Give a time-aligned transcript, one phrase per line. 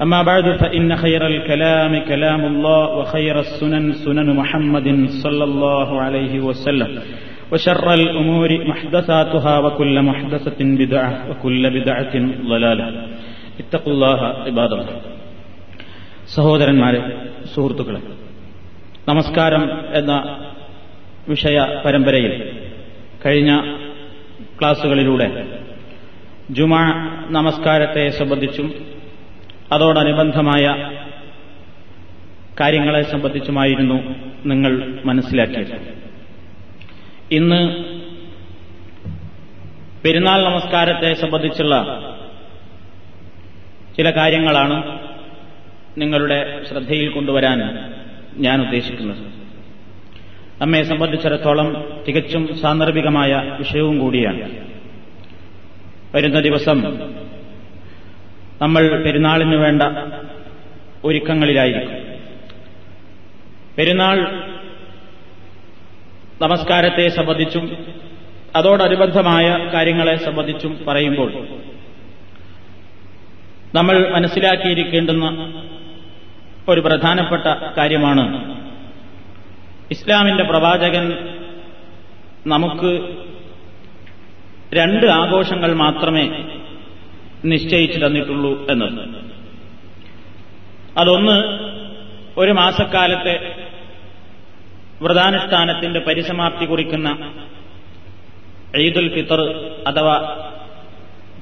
[0.00, 4.88] أما بعد فإن خير الكلام كلام الله وخير السنن سنن محمد
[5.22, 6.90] صلى الله عليه وسلم
[7.52, 12.14] وشر الأمور محدثاتها وكل محدثة بدعة وكل بدعة
[12.48, 12.86] ضلالة
[13.60, 14.96] اتقوا الله عباد الله
[16.34, 17.00] സഹോദരന്മാരെ
[17.54, 18.00] സുഹൃത്തുക്കളെ
[19.06, 20.12] നമസ്കാരം എന്ന
[21.28, 22.32] വിഷയ പരമ്പരയിൽ
[23.24, 23.50] കഴിഞ്ഞ
[24.60, 25.26] ക്ലാസുകളിലൂടെ
[26.50, 26.82] ജുമാ
[27.30, 28.68] നമസ്കാരത്തെ സംബന്ധിച്ചും
[29.71, 30.91] അതോടനുബന്ധമായ
[32.59, 35.97] കാര്യങ്ങളെ സംബന്ധിച്ചുമായിരുന്നു നിങ്ങൾ മനസ്സിലാക്കിയത്.
[37.31, 37.83] ഇന്ന്
[40.03, 41.75] പെരുന്നാൾ നമസ്കാരത്തെ സംബന്ധിച്ചുള്ള
[43.97, 44.99] ചില കാര്യങ്ങളാണ്
[45.97, 47.93] നിങ്ങളുടെ ശ്രദ്ധയിൽ കൊണ്ടുവരാൻ
[48.37, 49.17] ഞാൻ ഉദ്ദേശിക്കുന്നത്.
[50.61, 54.67] നമ്മെ സംബന്ധിച്ചിടത്തോളം തികച്ചും സാന്ദർഭികമായ വിഷയവും കൂടിയാണ്.
[56.15, 56.81] വരുന്ന ദിവസം
[58.61, 59.81] നമ്മൾ പെരുന്നാളിന് വേണ്ട
[61.03, 61.97] ഒരുക്കങ്ങളിലായിരിക്കും.
[63.77, 64.17] പെരുന്നാൾ
[66.41, 67.85] നമസ്കാരത്തെ സംബന്ധിച്ചും
[68.55, 71.31] അതോടനുബന്ധമായ കാര്യങ്ങളെ സംബന്ധിച്ചും പറയുമ്പോൾ
[73.75, 75.25] നമ്മൾ മനസ്സിലാക്കിയിരിക്കേണ്ടുന്ന
[76.69, 77.47] ഒരു പ്രധാനപ്പെട്ട
[77.77, 78.55] കാര്യമാണ്
[79.91, 81.05] ഇസ്ലാമിന്റെ പ്രവാചകൻ
[82.47, 82.91] നമുക്ക്
[84.73, 86.25] രണ്ട് ആഘോഷങ്ങൾ മാത്രമേ
[87.45, 89.01] നിശ്ചയിച്ചു തന്നിട്ടുള്ളൂ എന്നത്.
[90.97, 91.37] അതൊന്ന്
[92.37, 93.35] ഒരു മാസക്കാലത്തെ
[95.01, 97.09] വ്രതാനുഷ്ഠാനത്തിന്റെ പരിസമാപ്തി കുറിക്കുന്ന
[98.79, 99.41] ഈദുൽ ഫിത്തർ
[99.87, 100.15] അഥവാ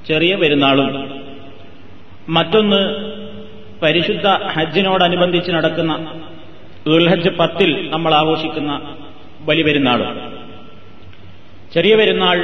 [0.06, 0.88] ചെറിയ പെരുന്നാളും
[2.28, 2.80] മറ്റൊന്ന്
[3.82, 5.92] പരിശുദ്ധ ഹജ്ജിനോടനുബന്ധിച്ച് നടക്കുന്ന
[6.86, 8.72] ദുൽഹജ്ജ് പത്തിൽ നമ്മൾ ആഘോഷിക്കുന്ന
[9.40, 10.10] ബലിപെരുന്നാളും
[11.72, 12.38] ചെറിയ പെരുന്നാൾ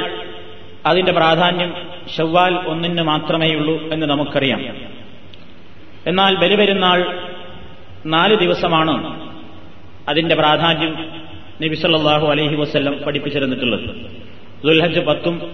[0.85, 1.73] അതിന്റെ പ്രാധാന്യം
[2.17, 4.59] ഷവ്വാൽ ഒന്നിന് മാത്രമേയുള്ളൂ എന്ന് നമുക്കറിയാം.
[6.07, 7.29] എന്നാൽ ബലിപെരുന്നാൾ
[8.05, 9.21] നാല് ദിവസമാണ്
[10.09, 11.21] അതിന്റെ പ്രാധാന്യം
[11.63, 13.89] നബിസല്ലാഹു അലഹി വസ്ല്ലം പഠിപ്പിച്ചിരുന്നിട്ടുള്ളത്.
[14.65, 15.51] ദുൽഹജ് പത്തും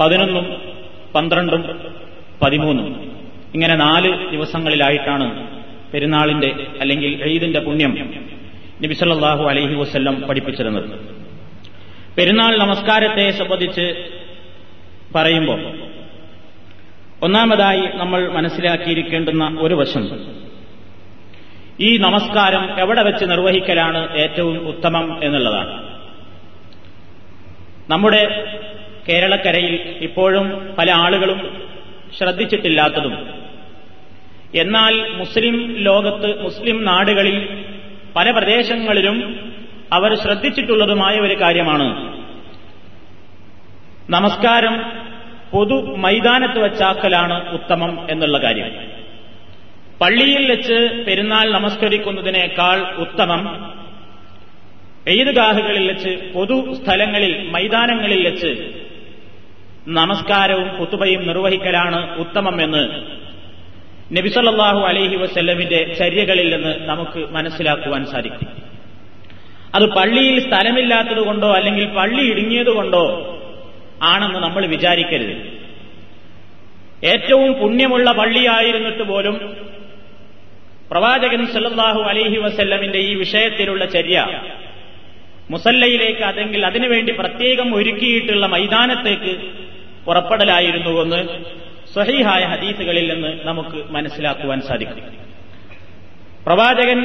[0.00, 0.62] പതിനൊന്നും
[1.14, 1.80] പന്ത്രണ്ടും
[2.42, 3.12] പതിമൂന്നും.
[3.54, 5.60] ഇങ്ങനെ നാല് ദിവസങ്ങളിലായിട്ടാണ്
[5.92, 8.24] പെരുന്നാളിന്റെ അല്ലെങ്കിൽ ഈദിന്റെ പുണ്യം
[8.82, 11.19] നബിസല്ലാഹു അലഹി വസ്ല്ലം പഠിപ്പിച്ചിരുന്നത്.
[12.18, 14.10] പെരുന്നാൾ നമസ്കാരത്തെ സംബന്ധിച്ച്
[15.14, 15.78] പറയുമ്പോൾ
[17.22, 20.34] ഒന്നാമതായി നമ്മൾ മനസ്സിലാക്കിയിരിക്കേണ്ടുന്ന ഒരു വശം.
[21.80, 25.98] ഈ നമസ്കാരം എവിടെ വെച്ച് നിർവഹിക്കലാണ് ഏറ്റവും ഉത്തമം എന്നുള്ളതാണ്.
[27.90, 28.44] നമ്മുടെ
[29.08, 31.68] കേരളക്കരയിൽ ഇപ്പോഴും പല ആളുകളും
[32.18, 33.28] ശ്രദ്ധിച്ചിട്ടില്ലാത്തതും
[34.54, 37.64] എന്നാൽ മുസ്ലിം ലോകത്ത് മുസ്ലിം നാടുകളിൽ
[38.16, 39.49] പല പ്രദേശങ്ങളിലും
[39.92, 41.86] അവർ ശ്രദ്ധിച്ചിട്ടുള്ളതുമായ ഒരു കാര്യമാണ്.
[44.10, 44.92] നമസ്കാരം
[45.52, 48.70] പൊതു മൈതാനത്ത് വച്ചാക്കലാണ് ഉത്തമം എന്നുള്ള കാര്യം.
[50.00, 53.72] പള്ളിയിൽ വെച്ച് പെരുന്നാൾ നമസ്കരിക്കുന്നതിനേക്കാൾ ഉത്തമം
[55.08, 58.72] ഈദ്ഗാഹുകളിൽ വെച്ച് പൊതു സ്ഥലങ്ങളിൽ മൈതാനങ്ങളിൽ വെച്ച്
[59.88, 62.82] നമസ്കാരവും കുത്തുബയും നിർവഹിക്കലാണ് ഉത്തമം എന്ന്
[64.16, 68.69] നബിസല്ലാഹു അലഹി വസ്ല്ലമിന്റെ ചര്യകളിൽ നിന്ന് നമുക്ക് മനസ്സിലാക്കുവാൻ സാധിക്കും.
[69.74, 73.02] അത് പള്ളിയിൽ സ്ഥലമില്ലാത്തതുകൊണ്ടോ അല്ലെങ്കിൽ പള്ളി ഇടുങ്ങിയതുകൊണ്ടോ
[74.02, 75.34] ആണെന്ന് നമ്മൾ വിചാരിക്കരുത്.
[77.04, 79.56] ഏറ്റവും പുണ്യമുള്ള പള്ളിയായിരുന്നിട്ട് പോലും
[80.90, 84.40] പ്രവാചകൻ സല്ലാഹു അലൈഹി വസല്ലമിന്റെ ഈ വിഷയത്തിലുള്ള ചര്യ
[85.50, 89.32] മുസല്ലയിലേക്ക് അതെങ്കിൽ അതിനുവേണ്ടി പ്രത്യേകം ഒരുക്കിയിട്ടുള്ള മൈതാനത്തേക്ക്
[90.06, 91.20] പുറപ്പെടലായിരുന്നുവെന്ന്
[91.92, 95.04] സ്വഹീഹായ ഹദീസുകളിൽ നിന്ന് നമുക്ക് മനസ്സിലാക്കുവാൻ സാധിക്കും.
[96.46, 97.00] പ്രവാചകൻ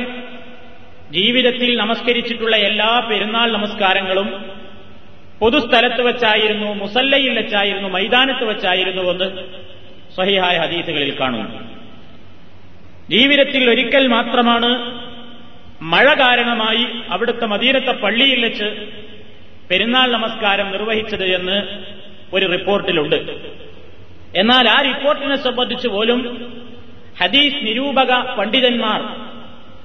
[1.11, 4.45] ജീവിതത്തിൽ നമസ്കരിച്ചിട്ടുള്ള എല്ലാ പെരുന്നാൾ നമസ്കാരങ്ങളും
[5.39, 9.41] പൊതുസ്ഥലത്ത് വെച്ചായിരുന്നു മുസല്ലയിൽ വെച്ചായിരുന്നു മൈതാനത്ത് വെച്ചായിരുന്നു എന്ന്
[10.15, 11.75] സ്വഹിഹായ ഹദീസുകളിൽ കാണുന്നു
[13.09, 14.99] ജീവിതത്തിൽ ഒരിക്കൽ മാത്രമാണ്
[15.81, 18.87] മഴ കാരണമായി അവിടുത്തെ മദീനത്തെ പള്ളിയിൽ വെച്ച്
[19.71, 21.63] പെരുന്നാൾ നമസ്കാരം നിർവഹിച്ചത് എന്ന്
[22.33, 23.15] ഒരു റിപ്പോർട്ടിലുണ്ട്.
[24.35, 26.51] എന്നാൽ ആ റിപ്പോർട്ടിനെ സംബന്ധിച്ച് പോലും
[27.23, 29.24] ഹദീസ് നിരൂപക പണ്ഡിതന്മാർ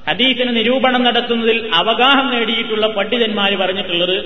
[0.06, 4.16] ഹദീസിന് നിരൂപണം നടത്തുന്നതിൽ അവഗാഹം നേടിയിട്ടുള്ള പണ്ഡിതന്മാർ പറഞ്ഞിട്ടുള്ളത്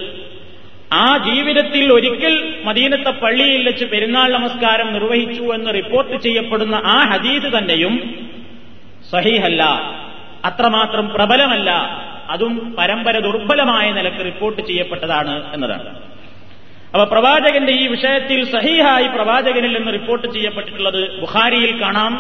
[0.93, 2.35] ആ ജീവിതത്തിൽ ഒരിക്കൽ
[2.65, 7.95] മദീനത്തെ പള്ളിയിൽ വെച്ച് പെരുന്നാൾ നമസ്കാരം നിർവഹിച്ചു എന്ന് റിപ്പോർട്ട് ചെയ്യപ്പെടുന്ന ആ ഹദീസ് തന്നെയും
[9.13, 9.63] സഹീഹല്ല
[10.45, 11.71] അത്രമാത്രം പ്രബലമല്ല
[12.35, 15.89] അതും പരമ്പര ദുർബലമായ നിലയ്ക്ക് റിപ്പോർട്ട് ചെയ്യപ്പെട്ടതാണ് എന്നതാണ്.
[16.95, 22.13] അപ്പൊ പ്രവാചകന്റെ ഈ വിഷയത്തിൽ സഹീഹായി പ്രവാചകനിൽ നിന്ന് റിപ്പോർട്ട് ചെയ്യപ്പെട്ടിട്ടുള്ളത് ബുഖാരിയിൽ കാണാം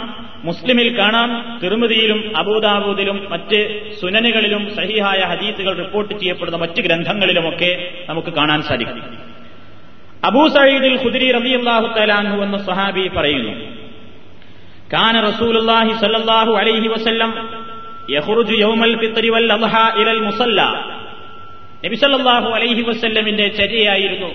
[0.44, 3.60] മുസ്ലിമിൽ കാണാം തിരുമതിയിലും അബൂദാബൂദിലും മറ്റ്
[4.00, 7.70] സുനനുകളിലും സഹീഹായ ഹദീസുകൾ റിപ്പോർട്ട് ചെയ്യപ്പെടുന്ന മറ്റ് ഗ്രന്ഥങ്ങളിലുമൊക്കെ
[8.08, 9.04] നമുക്ക് കാണാൻ സാധിക്കും.
[10.24, 13.52] അബൂ സയ്യിദിൽ ഖുദരി റബിയല്ലാഹു തലാൻഹു എന്ന സഹാബി പറയുന്നു
[14.94, 17.30] കാന റസൂലുള്ളാഹി സല്ലല്ലാഹു അലൈഹി വസല്ലം
[18.10, 20.60] യഖ്റുജു യൗമൽ ഫിത്രി വൽ അദ്ഹ ഇലൽ മുസല്ല.
[21.84, 24.30] നബി സല്ലല്ലാഹു അലൈഹി വസല്ലമിന്റെ ചര്യയായിരുന്നു.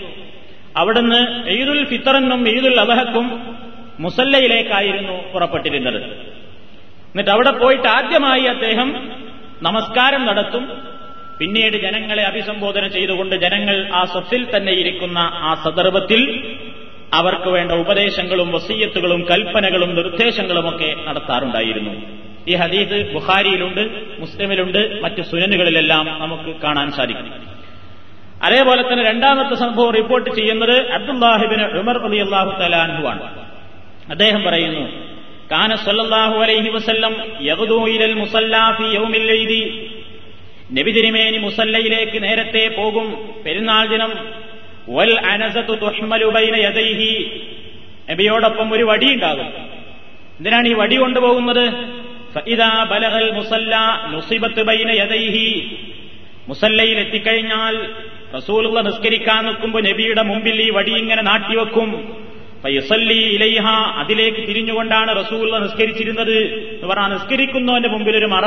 [0.80, 3.26] അവിടുന്ന് ഈദുൽ ഫിത്തറിനും ഈദുൽ അബഹക്കും
[4.00, 6.04] മുസല്ലയിലേക്കായിരുന്നു പുറപ്പെട്ടിരുന്നത്.
[7.12, 8.90] എന്നിട്ട് അവിടെ പോയിട്ട് ആദ്യമായി അദ്ദേഹം
[9.62, 10.64] നമസ്കാരം നടത്തും.
[11.40, 16.22] പിന്നീട് ജനങ്ങളെ അഭിസംബോധന ചെയ്തുകൊണ്ട് ജനങ്ങൾ ആ സ്വത്തിൽ തന്നെ ഇരിക്കുന്ന ആ സന്ദർഭത്തിൽ
[17.14, 21.94] അവർക്ക് വേണ്ട ഉപദേശങ്ങളും വസീയത്തുകളും കൽപ്പനകളും നിർദ്ദേശങ്ങളുമൊക്കെ നടത്താറുണ്ടായിരുന്നു.
[22.48, 23.84] ഈ ഹദീസ് ബുഖാരിയിലുണ്ട്
[24.20, 27.58] മുസ്ലിമിലുണ്ട് മറ്റ് സുനനുകളിലെല്ലാം നമുക്ക് കാണാൻ സാധിക്കും.
[28.44, 33.50] അതേപോലെ തന്നെ രണ്ടാമത്തെ സംഭവം റിപ്പോർട്ട് ചെയ്യുന്നത് അബ്ദുല്ലാഹിബിന് ഉമർ അലി അള്ളാഹു തലാൻഹുവാണ്
[34.12, 35.09] അദ്ദേഹം പറയുന്നു
[35.51, 39.91] കാന സല്ലല്ലാഹു അലൈഹി വസല്ലം യഗ്ദൂ ഇലൽ മുസല്ലാ യൗമിൽ ലൈലി.
[40.71, 44.13] നബി തിരുമേനി മുസല്ലയിലേക്ക് നേരത്തെ പോകും പെരുന്നാൾ ദിനം.
[44.89, 47.42] വൽ അനസത്തു തുഹ്മലു ബൈന യദൈഹി.
[48.12, 49.47] നബിയോടൊപ്പം ഒരു വടി ഉണ്ടാകും.
[50.38, 51.74] എന്തിനാണ് ഈ വടി കൊണ്ടുപോകുന്നത്?
[52.33, 55.77] ഫഇദാ ബലഗൽ മുസല്ല നുസിബത്ത് ബൈന യദൈഹി.
[56.47, 57.89] മുസല്ലയിൽ എത്തിക്കഴിഞ്ഞാൽ
[58.34, 61.90] റസൂലുള്ള നിസ്കരിക്കാൻ നിൽക്കുമ്പോൾ നബിയുടെ മുമ്പിൽ ഈ വടി ഇങ്ങനെ നാട്ടിവെക്കും
[62.64, 63.66] പൈസല്ലി ഇലൈഹ
[63.96, 66.38] അതിലേക്ക് തിരിഞ്ഞുകൊണ്ടാണ് റസൂലുള്ള നിസ്കരിച്ചിരുന്നത്
[66.74, 68.46] എന്ന് പറഞ്ഞാൽ നിസ്കരിക്കുന്നവന്റെ മുമ്പിൽ ഒരു മറ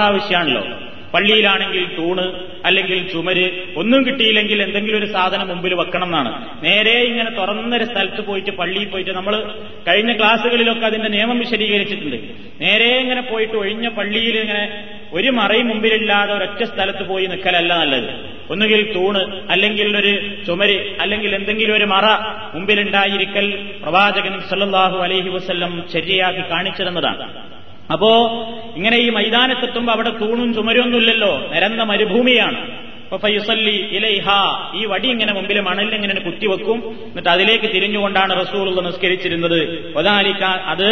[1.13, 2.25] പള്ളിയിലാണെങ്കിൽ തൂണ്
[2.69, 3.47] അല്ലെങ്കിൽ ചുമര്
[3.81, 6.31] ഒന്നും കിട്ടിയില്ലെങ്കിൽ എന്തെങ്കിലും ഒരു സാധനം മുമ്പിൽ വെക്കണം എന്നാണ്
[6.65, 9.35] നേരെ ഇങ്ങനെ തുറന്നൊരു സ്ഥലത്ത് പോയിട്ട് പള്ളിയിൽ പോയിട്ട് നമ്മൾ
[9.89, 12.19] കഴിഞ്ഞ ക്ലാസ്സുകളിലൊക്കെ അതിന്റെ നിയമം വിശദീകരിച്ചിട്ടുണ്ട്.
[12.65, 14.65] നേരെ ഇങ്ങനെ പോയിട്ട് ഒഴിഞ്ഞ പള്ളിയിൽ ഇങ്ങനെ
[15.13, 18.11] ഒരു മറയും മുമ്പിലില്ലാതെ ഒരൊറ്റ സ്ഥലത്ത് പോയി നിൽക്കലല്ല നല്ലത്.
[18.53, 19.23] ഒന്നുകിൽ തൂണ്
[19.53, 20.13] അല്ലെങ്കിൽ ഒരു
[20.47, 22.07] ചുമര് അല്ലെങ്കിൽ എന്തെങ്കിലും ഒരു മറ
[22.55, 23.47] മുമ്പിലുണ്ടായിരിക്കൽ
[23.83, 27.27] പ്രവാചകൻ സല്ലാഹു അലൈഹി വസ്ല്ലം ശരിയാക്കി കാണിച്ചിരുന്നതാണ്
[27.91, 28.11] അപ്പോ
[28.77, 32.61] ഇങ്ങനെ ഈ മൈതാനത്തെത്തുമ്പോ അവിടെ തൂണും ചുമരൊന്നുമില്ലല്ലോ നിരന്ന മരുഭൂമിയാണ്.
[33.23, 34.27] ഫൈസല്ലി ഇലൈഹ
[34.81, 39.61] ഈ വടി ഇങ്ങനെ മുമ്പിൽ മണലിൽ ഇങ്ങനെ കുത്തിവെക്കും എന്നിട്ട് അതിലേക്ക് തിരിഞ്ഞുകൊണ്ടാണ് റസൂൾ നിസ്കരിച്ചിരുന്നത്.
[40.73, 40.89] അത്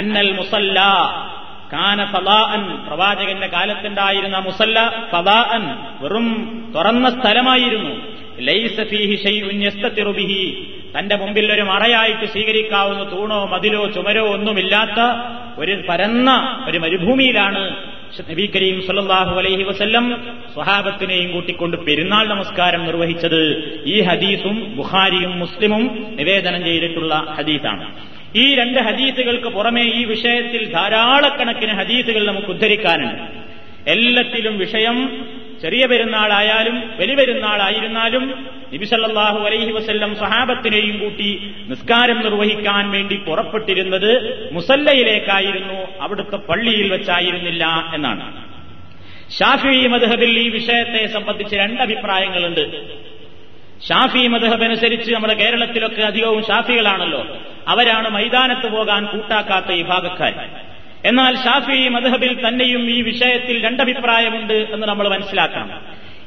[0.00, 0.78] അന്നൽ മുസല്ല
[1.72, 4.78] കാന ഫലാഅൻ പ്രവാചകന്റെ കാലത്തുണ്ടായിരുന്ന മുസല്ല
[5.10, 5.64] ഫലാഅൻ
[6.02, 6.28] വെറും
[6.76, 7.92] തുറന്ന സ്ഥലമായിരുന്നു.
[8.48, 9.58] ലൈസ ഫീഹി ഷൈഉൻ
[10.94, 15.00] തന്റെ മുമ്പിൽ ഒരു മറയായിട്ട് സ്വീകരിക്കാവുന്ന തൂണോ മതിലോ ചുമരോ ഒന്നുമില്ലാത്ത
[15.58, 16.30] ഒരു പരന്ന
[16.68, 17.76] ഒരു മരുഭൂമിയിലാണ്
[18.30, 20.22] നബി കരീം സല്ലാഹു അലൈഹി വസ്ല്ലം
[20.54, 23.42] സ്വഹാബത്തിനെയും കൂട്ടിക്കൊണ്ട് പെരുന്നാൾ നമസ്കാരം നിർവഹിച്ചത്.
[23.86, 27.94] ഈ ഹദീസും ബുഖാരിയും മുസ്ലിമും നിവേദനം ചെയ്തിട്ടുള്ള ഹദീസാണ്.
[28.36, 33.22] ഈ രണ്ട് ഹദീസുകൾക്ക് പുറമെ ഈ വിഷയത്തിൽ ധാരാളക്കണക്കിന് ഹദീസുകൾ നമുക്ക് ഉദ്ധരിക്കാനുണ്ട്.
[33.90, 35.26] എല്ലാത്തിലും വിഷയം
[35.62, 38.24] ചെറിയ പെരുന്നാളായാലും വലിയ പെരുന്നാളായിരുന്നാലും
[38.74, 41.30] നബിസല്ലാഹു അലൈഹി വസ്ല്ലം സഹാബത്തിനെയും കൂട്ടി
[41.68, 44.12] നിസ്കാരം നിർവഹിക്കാൻ വേണ്ടി പുറപ്പെട്ടിരുന്നത്
[44.52, 45.78] മുസല്ലയിലേക്കായിരുന്നു.
[46.00, 48.26] അവിടുത്തെ പള്ളിയിൽ വെച്ചായിരുന്നില്ല എന്നാണ്.
[49.38, 52.64] ഷാഫി മദ്ഹബിൽ ഈ വിഷയത്തെ സംബന്ധിച്ച് രണ്ട് അഭിപ്രായങ്ങളുണ്ട്
[53.88, 57.22] ഷാഫി മദ്ഹബ് അനുസരിച്ച് നമ്മുടെ കേരളത്തിലൊക്കെ അധികവും ഷാഫികളാണല്ലോ.
[57.68, 60.34] അവരാണ് മൈതാനത്ത് പോകാൻ കൂട്ടാക്കാത്ത വിഭാഗക്കാർ
[61.04, 65.70] എന്നാൽ ഷാഫി മദ്ഹബിൽ തന്നെയും ഈ വിഷയത്തിൽ രണ്ടഭിപ്രായമുണ്ട് എന്ന് നമ്മൾ മനസ്സിലാക്കണം.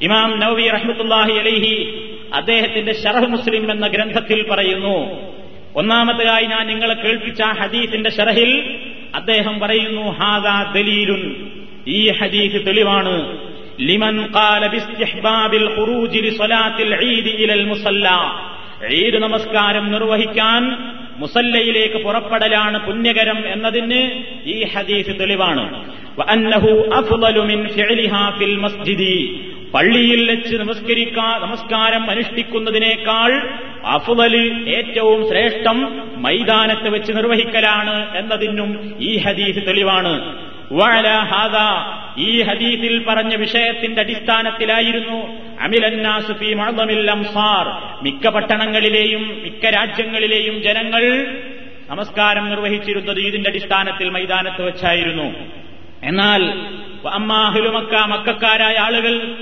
[0.01, 5.27] ഇമാം നവവി റഹ്മത്തുല്ലാഹി അലൈഹി അദ്ദേഹത്തിന്റെ ഷറഹ് മുസ്ലിം എന്ന ഗ്രന്ഥത്തിൽ പറയുന്നു
[5.75, 8.79] ഒന്നാമതായി ഞാൻ നിങ്ങളെ കേൾപ്പിച്ച ഹദീസിന്റെ ഷറഹിൽ
[9.15, 11.49] അദ്ദേഹം പറയുന്നു ഹാദാ ദലീലുൻ.
[11.87, 13.37] ഈ ഹദീസ് തെളിവാണ്.
[13.79, 15.65] ലിമൻ ഖാല ബിസ്തിഹ്ബാബിൽ
[17.27, 17.67] ഇലൽ
[18.91, 20.90] ഈദ് നമസ്കാരം നിർവഹിക്കാൻ
[21.21, 24.01] മുസല്ലയിലേക്ക് പുറപ്പെടലാണ് പുണ്യകരം എന്നതിന്
[24.53, 25.65] ഈ ഹദീസ് തെളിവാണ്.
[29.73, 33.31] പള്ളിയിൽ വെച്ച് നമസ്കരിക്കാ നമസ്കാരം അനുഷ്ഠിക്കുന്നതിനേക്കാൾ
[33.95, 34.33] അഫുദൽ
[34.77, 35.77] ഏറ്റവും ശ്രേഷ്ഠം
[36.25, 38.71] മൈതാനത്ത് വെച്ച് നിർവഹിക്കലാണ് എന്നതിനും
[39.09, 40.13] ഈ ഹദീസ് തെളിവാണ്.
[42.17, 47.67] ഈ ഹദീസിൽ പറഞ്ഞ വിഷയത്തിന്റെ അടിസ്ഥാനത്തിലായിരുന്നു അമിലന്നാസുഫി മഴമിൽ അംസാർ.
[48.03, 51.25] മിക്ക പട്ടണങ്ങളിലെയും മിക്ക രാജ്യങ്ങളിലെയും ജനങ്ങൾ
[51.89, 55.33] നമസ്കാരം നിർവഹിച്ചിരുന്നത് ഇതിന്റെ അടിസ്ഥാനത്തിൽ മൈതാനത്ത് വെച്ചായിരുന്നു.
[56.03, 56.43] എന്നാൽ
[57.09, 59.37] അമ്മാഹിലുമക്ക മക്കാരായ ആളുകൾ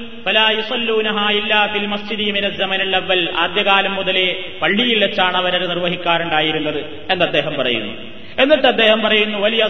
[2.95, 6.79] അവൽ ആദ്യകാലം മുതലേ പള്ളിയിൽ വെച്ചാണ് അവരത് നിർവഹിക്കാറുണ്ടായിരുന്നത്
[7.11, 7.93] എന്ന് അദ്ദേഹം പറയുന്നു.
[8.39, 9.67] എന്നിട്ട് അദ്ദേഹം പറയുന്നു വലിയ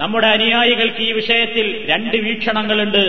[0.00, 3.04] നമ്മുടെ അനുയായികൾക്ക് ഈ വിഷയത്തിൽ രണ്ട് വീക്ഷണങ്ങളുണ്ട്.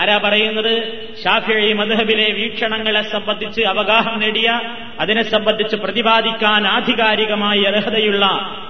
[0.00, 0.74] ആരാ പറയുന്നത്?
[1.22, 4.48] ഷാഫിഴി മധുഹബിലെ വീക്ഷണങ്ങളെ സംബന്ധിച്ച് അവഗാഹം നേടിയ
[5.00, 8.24] അതിനെ സംബന്ധിച്ച് പ്രതിപാദിക്കാൻ ആധികാരികമായി അർഹതയുള്ള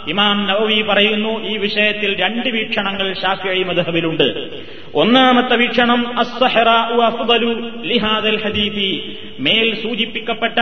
[0.09, 4.29] ഇമാം നവവി പറയുന്നു ഈ വിഷയത്തിൽ രണ്ട് വീക്ഷണങ്ങൾ ഷാഫിഴി മധുഹബിലുണ്ട്
[4.95, 6.01] ഒന്നാമത്തെ വീക്ഷണം
[8.45, 8.91] ഹദീഫി
[9.39, 10.59] മേൽ സൂചിപ്പിക്കപ്പെട്ട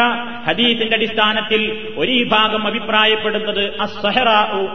[0.49, 1.63] ഹദീഫിന്റെ അടിസ്ഥാനത്തിൽ
[1.97, 3.65] ഒരു ഭാഗം അഭിപ്രായപ്പെടുന്നത്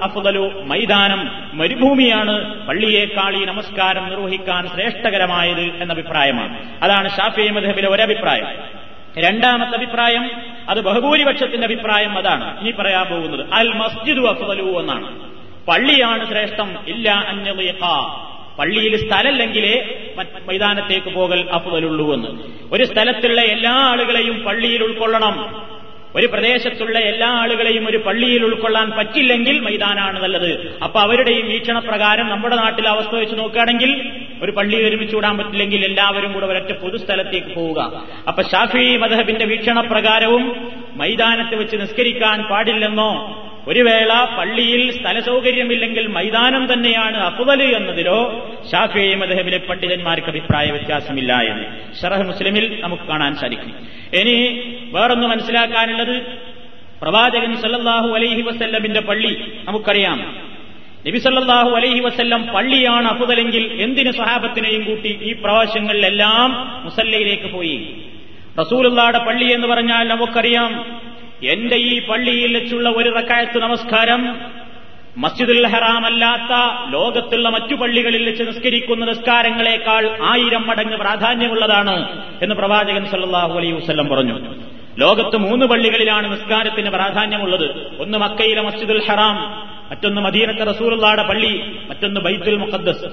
[0.07, 1.21] അഫ്ദലു മൈതാനം
[1.53, 5.65] മരുഭൂമിയാണ് പള്ളിയേക്കാൾ നമസ്കാരം നിർവഹിക്കാൻ ശ്രേഷ്ഠകരമായത്.
[5.81, 6.83] എന്ന അഭിപ്രായമാണ്.
[6.83, 8.45] അതാണ് ഷാഫി മധബിലെ ഒരഭിപ്രായം
[9.17, 10.31] രണ്ടാമത്തെ അഭിപ്രായം
[10.69, 12.59] അത് ബഹുഭൂരിപക്ഷത്തിന്റെ അഭിപ്രായം അതാണ്.
[12.59, 15.35] ഇനി പറയാൻ പോകുന്നത് അൽ മസ്ജിദു അഫ്ദലു എന്നാണ്.
[15.67, 17.79] പള്ളിയാണ് ശ്രേഷ്ഠം ഇല്ല അന്യതീഖ
[18.59, 20.05] പള്ളിയിൽ സ്ഥലമല്ലെങ്കിലേ
[20.47, 22.27] മൈതാനത്തേക്ക് പോകൽ അഫ്ദലുള്ളൂ എന്ന്.
[22.71, 25.65] ഒരു സ്ഥലത്തുള്ള എല്ലാ ആളുകളെയും പള്ളിയിൽ ഉൾക്കൊള്ളണം.
[26.15, 30.77] ഒരു പ്രദേശത്തുള്ള എല്ലാ ആളുകളെയും ഒരു പള്ളിയിൽ ഉൾക്കൊള്ളാൻ പറ്റില്ലെങ്കിൽ മൈതാനാണ് നല്ലത്.
[30.83, 36.45] അപ്പൊ അവരുടെയും വീക്ഷണപ്രകാരം നമ്മുടെ നാട്ടിൽ അവസ്ഥ വെച്ച് നോക്കുകയാണെങ്കിൽ ഒരു പള്ളി ഒരുമിച്ച് വിടാൻ പറ്റില്ലെങ്കിൽ എല്ലാവരും കൂടെ
[36.45, 38.03] ഒരൊറ്റ പൊതുസ്ഥലത്തേക്ക് പോവുക.
[38.27, 40.45] അപ്പൊ ഷാഫി മദഹബിന്റെ വീക്ഷണപ്രകാരവും
[40.95, 43.11] മൈതാനത്ത് വെച്ച് നിസ്കരിക്കാൻ പാടില്ലെന്നോ
[43.67, 52.23] ഒരു വേള പള്ളിയിൽ സ്ഥലസൗകര്യമില്ലെങ്കിൽ മൈതാനം തന്നെയാണ് അഫുവൽ എന്നതിലോ ഷാഫി മദഹബിലെ പണ്ഡിതന്മാർക്ക് അഭിപ്രായ വ്യത്യാസമില്ല എന്ന് ഷറഹ്
[52.23, 53.73] മുസ്ലിമിൽ നമുക്ക് കാണാൻ സാധിക്കും.
[54.13, 54.35] ഇനി
[54.91, 56.21] വേറൊന്ന് മനസ്സിലാക്കാനുള്ളത്
[57.01, 60.35] പ്രവാചകൻ സല്ലാഹു അലൈഹി വസല്ലമിന്റെ പള്ളി നമുക്കറിയാം.
[61.07, 67.95] നബി സല്ലല്ലാഹു അലൈഹി വസ്ല്ലം പള്ളിയാണ് അഫുതലെങ്കിൽ എന്തിന് സഹാബത്തിനെയും കൂട്ടി ഈ പ്രാവശ്യങ്ങളിലെല്ലാം മുസല്ലയിലേക്ക് പോയി?
[68.59, 71.04] റസൂലുള്ളാടെ പള്ളി എന്ന് പറഞ്ഞാൽ നമുക്കറിയാം
[71.43, 74.35] എന്റെ ഈ പള്ളിയിൽ വെച്ചുള്ള ഒരു റക്കായത്ത് നമസ്കാരം
[75.17, 76.53] മസ്ജിദുൽ ഹറാമല്ലാത്ത
[76.91, 84.55] ലോകത്തുള്ള മറ്റു പള്ളികളിൽ വെച്ച് നിസ്കരിക്കുന്ന നിസ്കാരങ്ങളെക്കാൾ ആയിരം മടങ്ങ് പ്രാധാന്യമുള്ളതാണ് എന്ന് പ്രവാചകൻ സല്ലാഹു അലൈ വസ്ല്ലം പറഞ്ഞു.
[84.97, 87.97] ലോകത്ത് മൂന്ന് പള്ളികളിലാണ് നിസ്കാരത്തിന് പ്രാധാന്യമുള്ളത്.
[87.99, 93.05] ഒന്ന് മക്കയിലെ മസ്ജിദുൽ ഹറാം മറ്റൊന്ന് മദീനത്തെ റസൂലുള്ളാടെ പള്ളി മറ്റൊന്ന് ബൈത്തുൽ മുഖദ്ദസ്.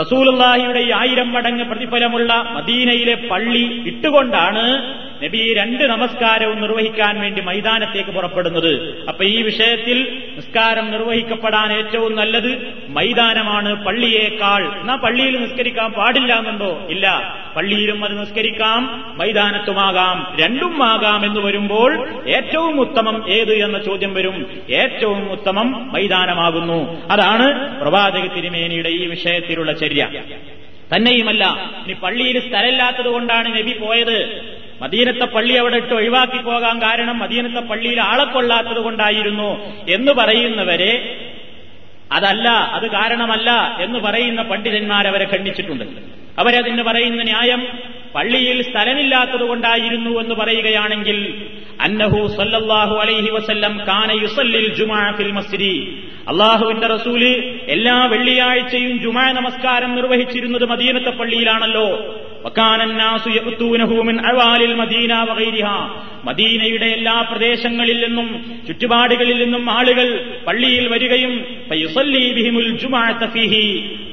[0.00, 4.94] റസൂലുള്ളാഹിയുടെ ഈ ആയിരം മടങ്ങ് പ്രതിഫലമുള്ള മദീനയിലെ പള്ളി ഇട്ടുകൊണ്ടാണ്
[5.24, 9.04] നബി ഈ രണ്ട് നമസ്കാരവും നിർവഹിക്കാൻ വേണ്ടി മൈതാനത്തേക്ക് പുറപ്പെടുന്നത്.
[9.08, 14.80] അപ്പൊ ഈ വിഷയത്തിൽ നിസ്കാരം നിർവഹിക്കപ്പെടാൻ ഏറ്റവും നല്ലത് മൈതാനമാണ് പള്ളിയേക്കാൾ.
[14.80, 16.86] എന്നാ പള്ളിയിൽ നിസ്കരിക്കാൻ പാടില്ല എന്നുണ്ടോ?
[16.90, 17.36] ഇല്ല.
[17.56, 20.36] പള്ളിയിലും അത് നിസ്കരിക്കാം മൈതാനത്തുമാകാം.
[20.40, 24.60] രണ്ടും ആകാം എന്ന് വരുമ്പോൾ ഏറ്റവും ഉത്തമം ഏത് എന്ന ചോദ്യം വരും.
[24.70, 27.08] ഏറ്റവും ഉത്തമം മൈതാനമാകുന്നു.
[27.10, 30.08] അതാണ് പ്രവാചക തിരുമേനിയുടെ ഈ വിഷയത്തിലുള്ള ചര്യ.
[30.96, 34.42] തന്നെയുമല്ല ഇനി പള്ളിയിൽ സ്ഥലമില്ലാത്തത് കൊണ്ടാണ് നബി പോയത്.
[34.82, 41.24] മദീനത്തെ പള്ളി അവിടെ ഇട്ട് ഒഴിവാക്കി പോകാൻ കാരണം മദീനത്തെ പള്ളിയിൽ ആളെ കൊള്ളാത്തത് കൊണ്ടായിരുന്നു എന്ന് പറയുന്നവരെ
[42.12, 45.84] അതല്ല അത് കാരണമല്ല എന്ന് പറയുന്ന പണ്ഡിതന്മാരവരെ ഖണ്ഡിച്ചിട്ടുണ്ട്.
[46.38, 47.68] അവരതിന് പറയുന്ന ന്യായം
[48.14, 51.46] പള്ളിയിൽ സ്ഥലമില്ലാത്തത് കൊണ്ടായിരുന്നു എന്ന് പറയുകയാണെങ്കിൽ
[51.80, 56.02] അന്നഹു സല്ലല്ലാഹു അലൈഹി വസല്ലം കാന യുസല്ലിൽ ജുമാ ഫിൽ മസ്ജിദി.
[56.28, 57.24] അള്ളാഹുവിന്റെ റസൂൽ
[57.68, 62.14] എല്ലാ വെള്ളിയാഴ്ചയും ജുമാ നമസ്കാരം നിർവഹിച്ചിരുന്നത് മദീനത്തെ പള്ളിയിലാണല്ലോ.
[66.24, 70.08] മദീനയുടെ എല്ലാ പ്രദേശങ്ങളിൽ നിന്നും ചുറ്റുപാടുകളിൽ നിന്നും ആളുകൾ
[70.46, 71.34] പള്ളിയിൽ വരികയും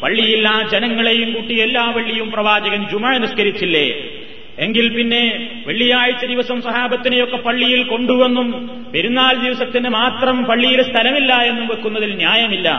[0.02, 3.88] പള്ളിയിൽ ആ ജനങ്ങളെയും കൂട്ടി എല്ലാ വെള്ളിയും പ്രവാചകൻ ജുമ നിസ്കരിച്ചില്ലേ?
[4.60, 5.24] എങ്കിൽ പിന്നെ
[5.68, 8.48] വെള്ളിയാഴ്ച ദിവസം സഹാബത്തിനെയൊക്കെ പള്ളിയിൽ കൊണ്ടുവന്നും
[8.94, 12.70] പെരുന്നാൾ ദിവസത്തിന് മാത്രം പള്ളിയിൽ സ്ഥലമില്ല എന്നും വെക്കുന്നതിൽ ന്യായമില്ല.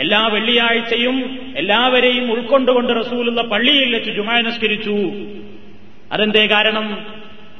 [0.00, 5.12] എല്ലാ വെള്ളിയാഴ്ചയും എല്ലാവരെയും ഉൾക്കൊണ്ടുകൊണ്ട് റസൂലുള്ള പള്ളിയിൽ വെച്ച് ജുമാ നിസ്കരിച്ചു.
[6.12, 7.06] അതെന്തേ കാരണം?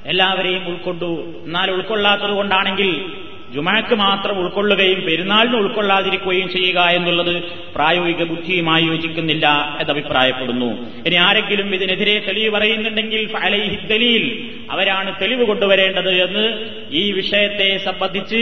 [0.07, 1.43] എല്ലാവരെയും ഉൾക്കൊണ്ടു.
[1.45, 3.13] എന്നാൽ ഉൾക്കൊള്ളാത്തത് കൊണ്ടാണെങ്കിൽ
[3.55, 7.35] ജുമാക്ക് മാത്രം ഉൾക്കൊള്ളുകയും പെരുന്നാളിന് ഉൾക്കൊള്ളാതിരിക്കുകയും ചെയ്യുക എന്നുള്ളത്
[7.75, 9.47] പ്രായോഗിക ബുദ്ധിയുമായി യോജിക്കുന്നില്ല
[9.81, 10.71] എന്നഭിപ്രായപ്പെടുന്നു.
[11.07, 13.23] ഇനി ആരെങ്കിലും ഇതിനെതിരെ തെളിവ് പറയുന്നുണ്ടെങ്കിൽ
[13.89, 14.25] ദലീൽ
[14.71, 16.45] അവരാണ് തെളിവ് കൊണ്ടുവരേണ്ടത് എന്ന്
[16.91, 18.41] ഈ വിഷയത്തെ സംബന്ധിച്ച്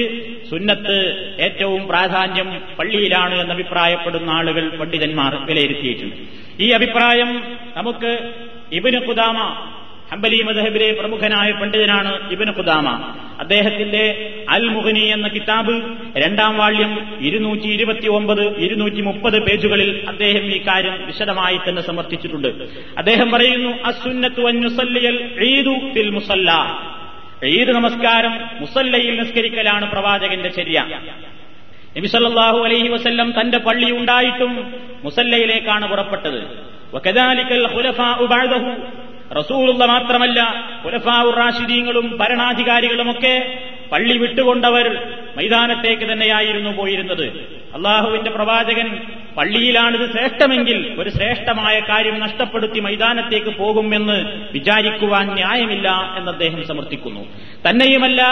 [0.51, 0.99] സുന്നത്ത്
[1.39, 2.49] ഏറ്റവും പ്രാധാന്യം
[2.79, 6.17] പള്ളിയിലാണ് എന്ന് അഭിപ്രായപ്പെടുന്ന ആളുകൾ പണ്ഡിതന്മാർ വിലയിരുത്തിയിട്ടുണ്ട്.
[6.63, 7.31] ഈ അഭിപ്രായം
[7.77, 8.13] നമുക്ക്
[8.73, 9.39] ഇബിന് കുദാമ
[10.13, 12.89] ഹംബലി മദഹബിലെ പ്രമുഖനായ പണ്ഡിതനാണ് ഇബിന് ഖുദാമ.
[13.41, 14.05] അദ്ദേഹത്തിന്റെ
[14.49, 15.75] അൽ മുഹനി എന്ന കിതാബ്
[16.17, 22.49] രണ്ടാം വാള്യം ഇരുന്നൂറ്റി ഇരുപത്തി ഒമ്പത് ഇരുന്നൂറ്റി മുപ്പത് പേജുകളിൽ അദ്ദേഹം ഈ കാര്യം വിശദമായി തന്നെ സമർത്ഥിച്ചിട്ടുണ്ട്.
[22.99, 24.43] അദ്ദേഹം പറയുന്നു അസുന്നത്തു
[25.51, 26.11] ഈദു ഫിൽ
[27.45, 30.79] ഈദ് നമസ്കാരം മുസല്ലയിൽ നിസ്കരിക്കലാണ് പ്രവാചകന്റെ ചര്യ.
[31.99, 34.73] നബിസല്ലാഹു അലൈഹി വസല്ലം തന്റെ പള്ളി ഉണ്ടായിട്ടും
[35.05, 36.41] മുസല്ലയിലേക്കാണ് പുറപ്പെട്ടത്.
[39.37, 40.41] റസൂലുള്ള മാത്രമല്ല
[40.85, 43.35] ഖുലഫാഉർ റാഷിദീങ്ങളും ഭരണാധികാരികളുമൊക്കെ
[43.93, 44.87] പള്ളി വിട്ടുകൊണ്ടവർ
[45.37, 47.27] മൈതാനത്തേക്ക് തന്നെയായിരുന്നു പോയിരുന്നത്.
[47.75, 48.89] അള്ളാഹുവിന്റെ പ്രവാചകൻ
[49.39, 57.27] പള്ളിയിലാണിത് ശ്രേഷ്ഠമെങ്കിൽ ഒരു ശ്രേഷ്ഠമായ കാര്യം നഷ്ടപ്പെടുത്തി മൈതാനത്തേക്ക് പോകുമെന്ന് വിചാരിക്കുവാൻ ന്യായമില്ല എന്ന് അദ്ദേഹം സമർത്ഥിക്കുന്നു.
[57.71, 58.23] തന്നെയുമല്ല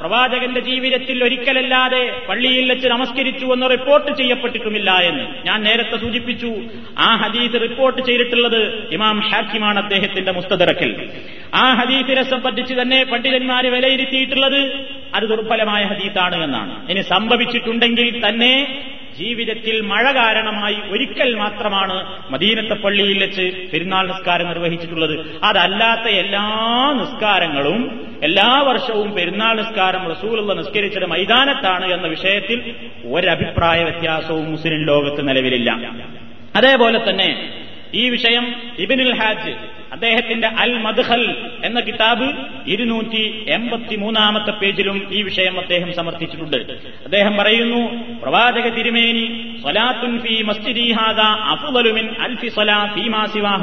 [0.00, 6.52] പ്രവാചകന്റെ ജീവിതത്തിൽ ഒരിക്കലല്ലാതെ പള്ളിയിൽ വെച്ച് നമസ്കരിച്ചു എന്ന് റിപ്പോർട്ട് ചെയ്യപ്പെട്ടിട്ടുമില്ല എന്ന് ഞാൻ നേരത്തെ സൂചിപ്പിച്ചു.
[6.98, 11.10] ആ ഹദീസ് റിപ്പോർട്ട് ചെയ്തിട്ടുള്ളത് ഇമാം ഹാക്കിമാണ് അദ്ദേഹത്തിന്റെ മുസ്തദറക്കിൽ.
[11.54, 14.60] ആ ഹദീസിനെ സംബന്ധിച്ച് തന്നെ പണ്ഡിതന്മാര് വിലയിരുത്തിയിട്ടുള്ളത്
[15.14, 16.90] അത് ദുർബലമായ ഹദീസാണ് എന്നാണ്.
[16.90, 18.84] ഇനി സംഭവിച്ചിട്ടുണ്ടെങ്കിൽ തന്നെ
[19.18, 21.96] ജീവിതത്തിൽ മഴ കാരണമായി ഒരിക്കൽ മാത്രമാണ്
[22.30, 25.44] മദീനത്തെ പള്ളിയിൽ വെച്ച് പെരുന്നാൾ നിസ്കാരം നിർവഹിച്ചിട്ടുള്ളത്.
[25.44, 26.44] അതല്ലാത്ത എല്ലാ
[27.00, 27.80] നിസ്കാരങ്ങളും
[28.22, 32.74] എല്ലാ വർഷവും പെരുന്നാൾ നിസ്കാരം റസൂലുള്ള നിസ്കരിച്ചത് മൈതാനത്താണ് എന്ന വിഷയത്തിൽ
[33.12, 35.70] ഒരഭിപ്രായ വ്യത്യാസവും മുസ്ലിം ലോകത്ത് നിലവിലില്ല.
[36.56, 37.28] അതേപോലെ തന്നെ
[37.94, 38.46] ഈ വിഷയം
[38.78, 39.52] ഇബിനുൽ ഹാജ്
[39.92, 42.32] അദ്ദേഹത്തിന്റെ അൽ മദ്ഹൽ എന്ന കിതാബ്
[42.66, 46.56] ഇരുന്നൂറ്റി എൺപത്തി മൂന്നാമത്തെ പേജിലും ഈ വിഷയം അദ്ദേഹം സമർത്ഥിച്ചിട്ടുണ്ട്.
[47.04, 47.80] അദ്ദേഹം പറയുന്നു
[48.22, 50.18] പ്രവാചക തിരുമേനി സ്വലാത്തുൻ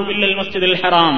[0.07, 1.15] ബില്ലൽ മസ്ജിദുൽ ഹറാം.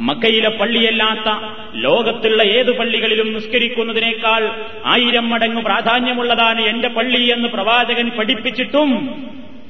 [0.00, 1.28] മക്കയിലെ പള്ളിയല്ലാത്ത
[1.74, 8.90] ലോകത്തുള്ള ഏതു പള്ളികളിലും നിസ്കരിക്കുന്നതിനേക്കാൾ ആയിരം മടങ്ങ് പ്രാധാന്യമുള്ളതാണ് എന്റെ പള്ളി എന്ന് പ്രവാചകൻ പഠിപ്പിച്ചിട്ടും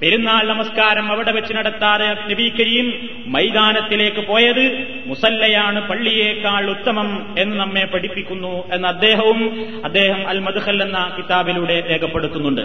[0.01, 2.89] പെരുന്നാൾ നമസ്കാരം അവിടെ വെച്ച് നടത്താതെ നബി കരീം
[3.35, 4.63] മൈതാനത്തിലേക്ക് പോയത്
[5.07, 7.09] മുസല്ലയാണ് പള്ളിയേക്കാൾ ഉത്തമം
[7.43, 9.41] എന്ന് നമ്മെ പഠിപ്പിക്കുന്നു എന്ന് അദ്ദേഹവും
[9.85, 12.63] അദ്ദേഹം അൽ മദ്ഹൽ എന്ന കിതാബിലൂടെ രേഖപ്പെടുത്തുന്നുണ്ട്.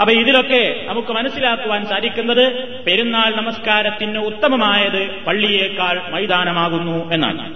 [0.00, 2.44] അപ്പൊ ഇതിലൊക്കെ നമുക്ക് മനസ്സിലാക്കുവാൻ സാധിക്കുന്നത്
[2.88, 7.46] പെരുന്നാൾ നമസ്കാരത്തിന് ഉത്തമമായത് പള്ളിയേക്കാൾ മൈതാനമാകുന്നു എന്നാണ്.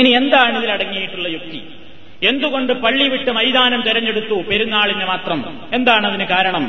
[0.00, 1.62] ഇനി എന്താണ് ഇതിൽ അടങ്ങിയിട്ടുള്ള യുക്തി?
[2.30, 5.40] എന്തുകൊണ്ട് പള്ളി വിട്ട് മൈതാനം തെരഞ്ഞെടുത്തു പെരുന്നാളിന് മാത്രം?
[5.72, 6.64] എന്താണ് അതിന് കാരണം?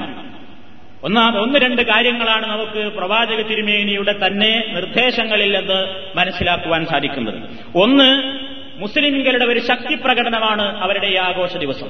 [1.03, 7.35] ഒന്നാമത് ഒന്ന് രണ്ട് കാര്യങ്ങളാണ് നമുക്ക് പ്രവാചക തിരുമേനിയുടെ തന്നെ നിർദ്ദേശങ്ങളിൽ നിന്ന് മനസ്സിലാക്കുവാൻ സാധിക്കുന്നത്.
[7.75, 8.39] ഒന്ന്
[8.79, 11.89] മുസ്ലിംകളുടെ ഒരു ശക്തി പ്രകടനമാണ് അവരുടെ ഈ ആഘോഷ ദിവസം.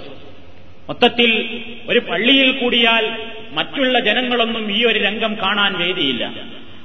[0.89, 6.31] മൊത്തത്തിൽ ഒരു പള്ളിയിൽ കൂടിയാൽ മറ്റുള്ള ജനങ്ങളൊന്നും ഈ ഒരു രംഗം കാണാൻ വേദിയില്ല.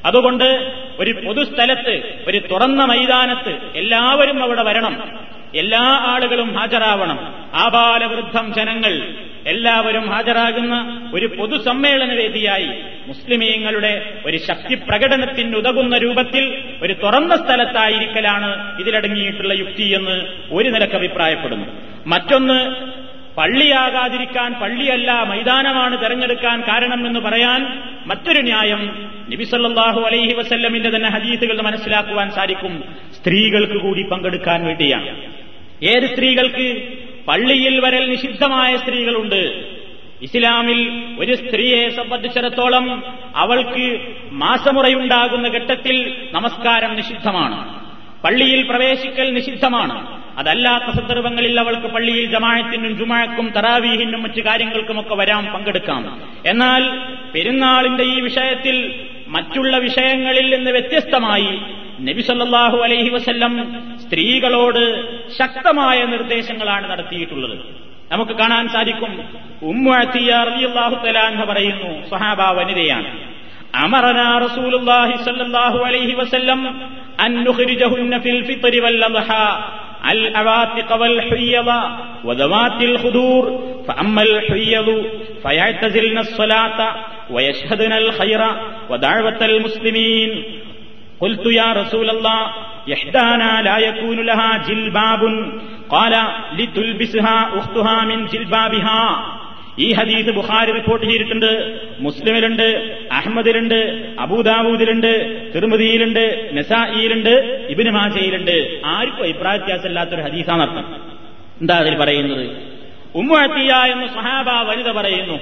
[0.04, 5.18] അതുകൊണ്ട് ഒരു പൊതുസ്ഥലത്ത് ഒരു തുറന്ന മൈതാനത്ത് എല്ലാവരും അവിടെ വരണം.
[5.54, 7.34] എല്ലാ ആളുകളും ഹാജരാവണം.
[7.54, 9.14] ആബാലവൃദ്ധം ജനങ്ങൾ
[9.46, 12.68] എല്ലാവരും ഹാജരാകുന്ന ഒരു പൊതുസമ്മേളന വേദിയായി
[13.06, 21.66] മുസ്ലിമീങ്ങളുടെ ഒരു ശക്തി പ്രകടനത്തിന് ഉതകുന്ന രൂപത്തിൽ ഒരു തുറന്ന സ്ഥലത്തായിരിക്കലാണ് ഇതിലടങ്ങിയിട്ടുള്ള യുക്തി എന്ന് ഒരു നിലയ്ക്ക് അഭിപ്രായപ്പെടുന്നു.
[22.06, 22.74] മറ്റൊന്ന്
[23.36, 32.84] പള്ളിയാകാതിരിക്കാൻ പള്ളിയല്ല മൈതാനമാണ് തെരഞ്ഞെടുക്കാൻ കാരണമെന്ന് പറയാൻ മറ്റൊരു ന്യായം നബിസല്ലാഹു അലൈഹി വസല്ലമിന്റെ തന്നെ ഹദീസുകൾ മനസ്സിലാക്കുവാൻ സാധിക്കും.
[33.14, 35.16] സ്ത്രീകൾക്ക് കൂടി പങ്കെടുക്കാൻ വേണ്ടിയാണ്.
[35.84, 36.98] ഏത് സ്ത്രീകൾക്ക്?
[37.28, 39.64] പള്ളിയിൽ വരൽ നിഷിദ്ധമായ സ്ത്രീകളുണ്ട്.
[40.22, 43.04] ഇസ്ലാമിൽ ഒരു സ്ത്രീയെ സംബന്ധിച്ചിടത്തോളം
[43.36, 44.00] അവൾക്ക്
[44.32, 47.84] മാസമുറയുണ്ടാകുന്ന ഘട്ടത്തിൽ നമസ്കാരം നിഷിദ്ധമാണ്.
[48.24, 50.24] പള്ളിയിൽ പ്രവേശിക്കൽ നിഷിദ്ധമാണ്.
[50.38, 56.20] അതല്ലാത്ത സന്ദർഭങ്ങളിൽ അവൾക്ക് പള്ളിയിൽ ജമാഴത്തിനും ജുമാഴക്കും തറാവീഹിനും മറ്റു കാര്യങ്ങൾക്കുമൊക്കെ വരാം പങ്കെടുക്കാം.
[56.46, 56.98] എന്നാൽ
[57.34, 61.58] പെരുന്നാളിന്റെ ഈ വിഷയത്തിൽ മറ്റുള്ള വിഷയങ്ങളിൽ നിന്ന് വ്യത്യസ്തമായി
[62.00, 64.83] നബിസല്ലാഹു അലൈഹി വസല്ലം സ്ത്രീകളോട്
[65.39, 67.55] ശക്തമായ നിർദ്ദേശങ്ങളാണ് നടത്തിയിട്ടുള്ളത്
[68.11, 69.11] നമുക്ക് കാണാൻ സാധിക്കും
[69.71, 73.09] ഉമ്മുഅത്തിയാഹു തലാൻഹ പറയുന്നു സഹാബ വനിതയാണ്
[73.83, 76.61] അമറന റസൂലുള്ളാഹി സ്വല്ലല്ലാഹു അലൈഹി വസല്ലം
[77.25, 79.29] അൻ നുഖ്രിജഹുന്ന ഫിൽ ഫിത്രി വൽ അദ്ഹ
[80.09, 81.69] العواتق والحيض
[82.23, 83.43] وذوات الخدور
[83.87, 84.87] فأما الحيض
[85.43, 86.79] فيعتزلن الصلاة
[87.29, 88.41] ويشهدن الخير
[88.89, 90.29] ودعوة المسلمين
[91.21, 92.39] قلت يا رسول الله
[92.89, 95.21] إحدانا لا يكون لها جلباب
[95.89, 96.13] قال
[96.53, 99.03] لتلبسها أختها من جلبابها
[99.77, 101.51] ഈ ഹദീസ് ബുഖാരി റിപ്പോർട്ട് ചെയ്തിട്ടുണ്ട്
[102.05, 102.65] മുസ്ലിമിലുണ്ട്
[103.17, 103.77] അഹമ്മദിലുണ്ട്
[104.23, 105.11] അബൂദാബൂദിലുണ്ട്
[105.53, 106.23] തിരുമതിയിലുണ്ട്
[106.57, 107.33] നസായിലുണ്ട്
[107.73, 108.55] ഇബിന് മാജയിലുണ്ട്
[108.93, 110.85] ആർക്കും അഭിപ്രായ വ്യത്യാസമില്ലാത്തൊരു ഹദീസാണർത്ഥം
[111.61, 112.43] എന്താ അതിൽ പറയുന്നത്
[113.21, 115.37] ഉമ്മുഅത്തിയ എന്ന സഹാബ വനിത പറയുന്നു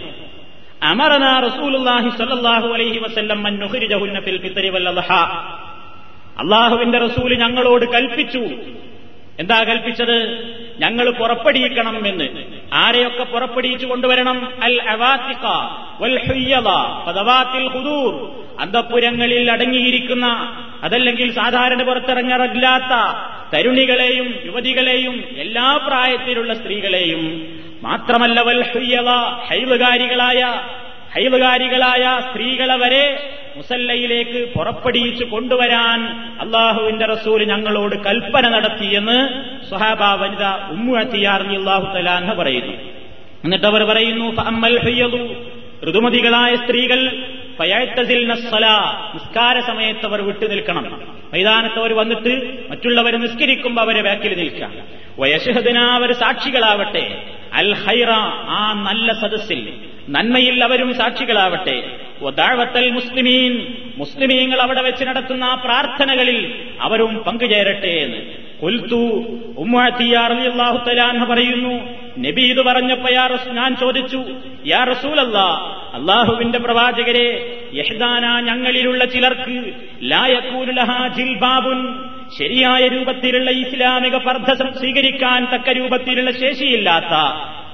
[0.91, 5.09] അമറന റസൂലുള്ളാഹി സ്വല്ലല്ലാഹു അലൈഹി വസല്ലം മൻ നുഖ്രിജഹുന്ന ഫിൽ ഫിത്രി വൽ അദ്ഹ
[6.38, 8.38] അള്ളാഹുവിന്റെ റസൂൽ ഞങ്ങളോട് കൽപ്പിച്ചു.
[9.38, 10.18] എന്താ കൽപ്പിച്ചത്?
[10.78, 12.28] ഞങ്ങൾ പുറപ്പെടിയിക്കണം എന്ന്.
[12.72, 14.52] ആരെയൊക്കെ പുറപ്പെടിയിച്ചു കൊണ്ടുവരണം?
[14.62, 15.46] അൽ അവാത്തിക
[17.06, 18.42] പദവാത്തിൽ ഹുദൂർ.
[18.60, 20.26] അന്തപ്പുരങ്ങളിൽ അടങ്ങിയിരിക്കുന്ന
[20.82, 23.16] അതല്ലെങ്കിൽ സാധാരണ പുറത്തിറങ്ങാറില്ലാത്ത
[23.54, 27.48] തരുണികളെയും യുവതികളെയും എല്ലാ പ്രായത്തിലുള്ള സ്ത്രീകളെയും
[27.82, 28.62] മാത്രമല്ല വൽ
[29.48, 30.60] ഹൈവകാരികളായ
[31.14, 36.04] ഹൈവകാരികളായ സ്ത്രീകളെ വരെ മുസല്ലയിലേക്ക് പുറപ്പെടിയിച്ചു കൊണ്ടുവരാൻ
[36.40, 39.28] അള്ളാഹുവിന്റെ റസൂൽ ഞങ്ങളോട് കൽപ്പന നടത്തിയെന്ന്
[39.70, 42.72] സുഹാബ വനിത ഉമ്മുഴത്തിയാർന്നി അള്ളാഹു തലാന്ന് പറയുന്നു.
[43.44, 44.32] എന്നിട്ട് അവർ പറയുന്നു
[45.90, 47.26] ഋതുമതികളായ സ്ത്രീകൾ
[49.14, 51.00] നിസ്കാര സമയത്ത് അവർ വിട്ടു നിൽക്കണം.
[51.32, 54.74] മൈതാനത്ത് അവർ വന്നിട്ട് മറ്റുള്ളവർ നിസ്കരിക്കുമ്പോൾ അവരെ ബാക്കിൽ നിൽക്കാം.
[55.18, 57.22] വയശഹദിന അവർ സാക്ഷികളാവട്ടെ.
[57.54, 58.10] അൽ ഹൈറ
[58.48, 59.72] ആ നല്ല സദസ്സിൽ.
[60.08, 61.82] നന്മയിൽ അവരും സാക്ഷികളാവട്ടെ.
[62.22, 63.74] ഒതാഴ്വത്തൽ മുസ്ലിമീൻ.
[63.96, 68.52] മുസ്ലിമീങ്ങൾ അവിടെ വെച്ച് നടത്തുന്ന പ്രാർത്ഥനകളിൽ അവരും പങ്കുചേരട്ടെ എന്ന്.
[68.60, 69.24] കൊൽത്തു
[69.58, 73.10] ഉമ്മാഹു പറയുന്നു നബി ഇത് പറഞ്ഞപ്പോ
[73.52, 74.24] ഞാൻ ചോദിച്ചു
[74.66, 75.38] യാ റസൂലല്ല
[75.94, 81.06] അള്ളാഹുവിന്റെ പ്രവാചകരെ യഹ്ദാന ഞങ്ങളിലുള്ള ചിലർക്ക് ലായക്കൂലുലഹ
[82.38, 87.12] ശരിയായ രൂപത്തിലുള്ള ഇസ്ലാമിക പർദ്ധ സ്വീകരിക്കാൻ തക്ക രൂപത്തിലുള്ള ശേഷിയില്ലാത്ത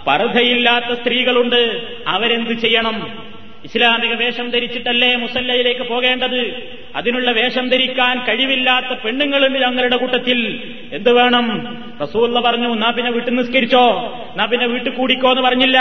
[0.09, 1.83] പർദ്ധയില്ലാത്ത സ്ത്രീകളുണ്ട്.
[2.09, 3.29] അവരെന്ത് ചെയ്യണം?
[3.64, 6.68] ഇസ്ലാമിക വേഷം ധരിച്ചിട്ടല്ലേ മുസല്ലയിലേക്ക് പോകേണ്ടത്?
[6.97, 11.77] അതിനുള്ള വേഷം ധരിക്കാൻ കഴിവില്ലാത്ത പെണ്ണുങ്ങളുണ്ട് ഞങ്ങളുടെ കൂട്ടത്തിൽ എന്ത് വേണം?
[12.03, 13.85] റസൂല്ല പറഞ്ഞു നാ പിന്നെ വീട്ടിൽ നിസ്കരിച്ചോ?
[14.37, 15.79] നാ പിന്നെ വീട്ടിൽ കൂടിക്കോ എന്ന് പറഞ്ഞില്ല.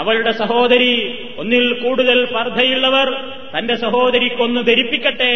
[0.00, 0.92] അവളുടെ സഹോദരി
[1.38, 3.08] ഒന്നിൽ കൂടുതൽ പർദ്ധയുള്ളവർ
[3.54, 5.34] തന്റെ സഹോദരിക്കൊന്ന് ധരിപ്പിക്കട്ടെ.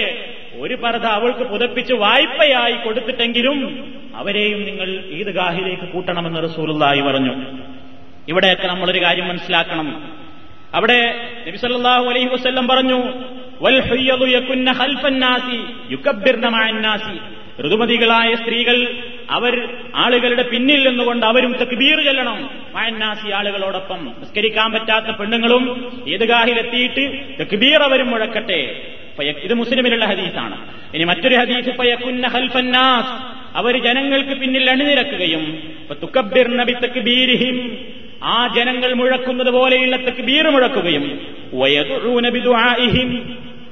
[0.61, 3.59] ഒരു പർദ്ധ അവൾക്ക് പുതപ്പിച്ച് വായ്പയായി കൊടുത്തിട്ടെങ്കിലും
[4.17, 7.35] അവരെയും നിങ്ങൾ ഈദ്ഗാഹിലേക്ക് കൂട്ടണമെന്ന് റസൂലുള്ളാഹി പറഞ്ഞു.
[8.29, 9.89] ഇവിടെയൊക്കെ നമ്മളൊരു കാര്യം മനസ്സിലാക്കണം.
[10.75, 11.01] അവിടെ
[11.47, 13.01] നബിസല്ലാഹു അലൈഹി വസ്ല്ലം പറഞ്ഞു
[13.65, 13.79] വൽ
[14.35, 14.71] യകുന്ന
[15.91, 17.17] യുകബ്ബിർന മഅന്നാസി
[17.63, 18.77] ഋതുമതികളായ സ്ത്രീകൾ
[19.33, 22.51] അവർ ആളുകളുടെ പിന്നിൽ നിന്നുകൊണ്ട് അവരും തക്ബീർ ചെല്ലണം.
[22.75, 25.65] മയന്നാസി ആളുകളോടൊപ്പം നിസ്കരിക്കാൻ പറ്റാത്ത പെണ്ണുങ്ങളും
[26.09, 27.05] ഈദ്ഗാഹിലെത്തിയിട്ട്
[27.41, 28.61] തക്ബീർ അവരും മുഴക്കട്ടെ.
[29.21, 30.57] ഇത് മുസ്ലിമിലുള്ള ഹദീസാണ്.
[30.95, 33.13] ഇനി മറ്റൊരു ഹദീസ് ഫയക്കുന്ന ഹൽഫന്നാസ്
[33.57, 35.45] അവർ ജനങ്ങൾക്ക് പിന്നിൽ അണിനിരക്കുകയും
[36.57, 37.57] നബി തക്ബീരിഹിം.
[38.25, 41.05] ആ ജനങ്ങൾ മുഴക്കുന്നത് പോലെയുള്ള തക്ബീർ മുഴക്കുകയും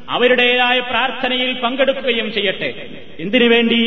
[0.08, 2.70] അവരുടേതായ പ്രാർത്ഥനയിൽ പങ്കെടുക്കുകയും ചെയ്യട്ടെ.
[3.20, 3.80] എന്തിനു വേണ്ടി?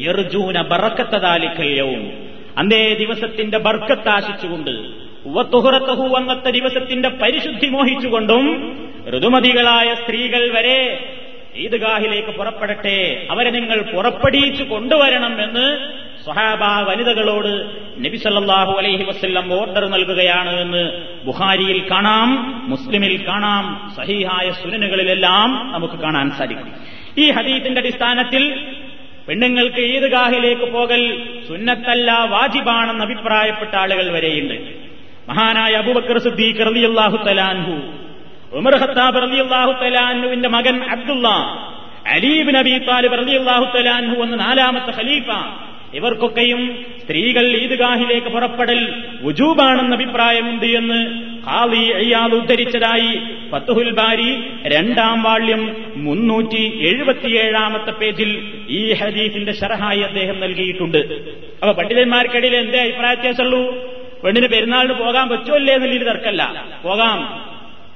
[0.00, 2.02] യർജൂന ബറക്കത്തതാലിക്കല്യവും
[2.58, 4.74] അന്നേ ദിവസത്തിന്റെ ബർക്കത്താശിച്ചുകൊണ്ട്
[5.34, 8.46] വത്തുഹുറത്തഹു അന്നത്തെ ദിവസത്തിന്റെ പരിശുദ്ധി മോഹിച്ചുകൊണ്ടും
[9.12, 10.78] ഋതുമതികളായ സ്ത്രീകൾ വരെ
[11.62, 12.98] ഈദ്ഗാഹിലേക്ക് പുറപ്പെടട്ടെ
[13.32, 15.66] അവരെ നിങ്ങൾ പുറപ്പെടിയിച്ചു കൊണ്ടുവരണം എന്ന്
[16.24, 17.50] സ്വഹാബ വനിതകളോട്
[18.04, 20.82] നബി സല്ലല്ലാഹു അലൈഹി വസല്ലം ഓർഡർ നൽകുകയാണ് എന്ന്
[21.26, 22.28] ബുഹാരിയിൽ കാണാം
[22.72, 23.64] മുസ്ലിമിൽ കാണാം
[23.96, 26.70] സഹീഹായ സുനനുകളിലെല്ലാം നമുക്ക് കാണാൻ സാധിക്കും.
[27.16, 28.44] ഈ ഹദീത്തിന്റെ അടിസ്ഥാനത്തിൽ
[29.28, 31.02] പെണ്ണുങ്ങൾക്ക് ഈദ്ഗാഹിലേക്ക് പോകൽ
[31.48, 34.56] സുന്നത്തല്ല വാജിബാണെന്ന് അഭിപ്രായപ്പെട്ട ആളുകൾ വരെയുണ്ട്.
[35.28, 37.74] മഹാനായ അബൂബക്കർ സിദ്ദീഖ് റളിയല്ലാഹു തലാൻഹു
[38.58, 41.28] ഉമർ ഖത്താബ് റളിയല്ലാഹു തലാൻഹുവിന്റെ മകൻ അബ്ദുള്ള
[42.06, 45.28] അലീബ് നബി താലിബ് റളിയല്ലാഹു തലാൻഹു എന്ന നാലാമത്തെ ഖലീഫ.
[45.94, 46.60] ഇവർക്കൊക്കെയും
[47.02, 48.80] സ്ത്രീകൾ ഈദ്ഗാഹിലേക്ക് പുറപ്പെടൽ
[49.22, 51.00] വുജൂബാണെന്ന് അഭിപ്രായമുണ്ട് എന്ന്
[51.46, 60.98] ഖാലി അയ്യാദ് ഉദ്ധരിച്ചതായി ഫത്തുഹുൽ ബാരി രണ്ടാം വാള്യം മുന്നൂറ്റി എഴുപത്തിയേഴാമത്തെ പേജിൽ ഈ ഹദീസിന്റെ ഷറഹായി അദ്ദേഹം നൽകിയിട്ടുണ്ട്.
[61.62, 63.74] അപ്പൊ പണ്ഡിതന്മാർക്കിടയിൽ എന്തേ അഭിപ്രായ വ്യത്യാസമുള്ളൂ?
[64.24, 66.64] പെണ്ണിന് പെരുന്നാളിന് പോകാൻ പറ്റുമല്ലേ എന്നുള്ളൊരു തർക്കമല്ല.
[66.82, 67.44] പോകാം.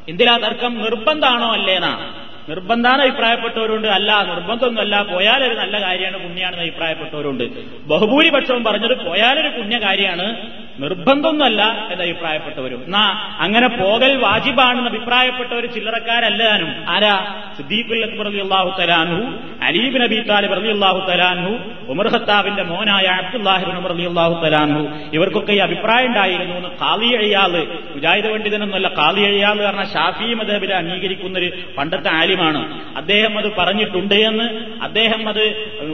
[0.08, 0.78] എന്തിനാ തർക്കം?
[0.82, 2.12] നിർബന്ധാണോ അല്ലേനാ
[2.48, 3.88] നിർബന്ധാണ് അഭിപ്രായപ്പെട്ടവരുണ്ട്.
[3.88, 5.02] അല്ല നിർബന്ധമൊന്നുമല്ല.
[5.02, 7.44] പോയാലൊരു നല്ല കാര്യമാണ് പുണ്യാണെന്ന് അഭിപ്രായപ്പെട്ടവരുണ്ട്.
[7.86, 10.36] ബഹുഭൂരിപക്ഷവും പറഞ്ഞത് പോയാലൊരു പുണ്യ കാര്യമാണ്
[10.80, 12.84] നിർബന്ധമൊന്നുമല്ല എന്ന് അഭിപ്രായപ്പെട്ടവരും.
[12.84, 17.16] എന്നാ അങ്ങനെ പോകൽ വാജിബാണെന്ന് അഭിപ്രായപ്പെട്ടവർ ചില്ലറക്കാരല്ലാനും ആരാ?
[17.56, 19.20] സിദ്ദീഖുൽ അക്ബർ അള്ളാഹു തലാൻഹു
[19.64, 21.52] അലീബ് നബി താലിബ് അലി അള്ളാഹു തലാൻഹു
[21.88, 24.82] ഉമർ ഖത്താബിന്റെ മോനായ Abdullah ibn Umar Ali Allah തലാൻഹു
[25.14, 31.38] ഇവർക്കൊക്കെ ഈ അഭിപ്രായം ഉണ്ടായിരുന്നു എന്ന് കാളി അഴിയാൾ മുജാഹിദ് പണ്ഡിതനൊന്നുമല്ല കാളി എന്ന് പറഞ്ഞ ഷാഫി മദബിലെ അംഗീകരിക്കുന്ന
[31.38, 32.80] ഒരു പണ്ടത്തെ ആലിമാണ്.
[32.96, 34.46] അദ്ദേഹം അത് പറഞ്ഞിട്ടുണ്ട് എന്ന്
[34.82, 35.44] അദ്ദേഹം അത്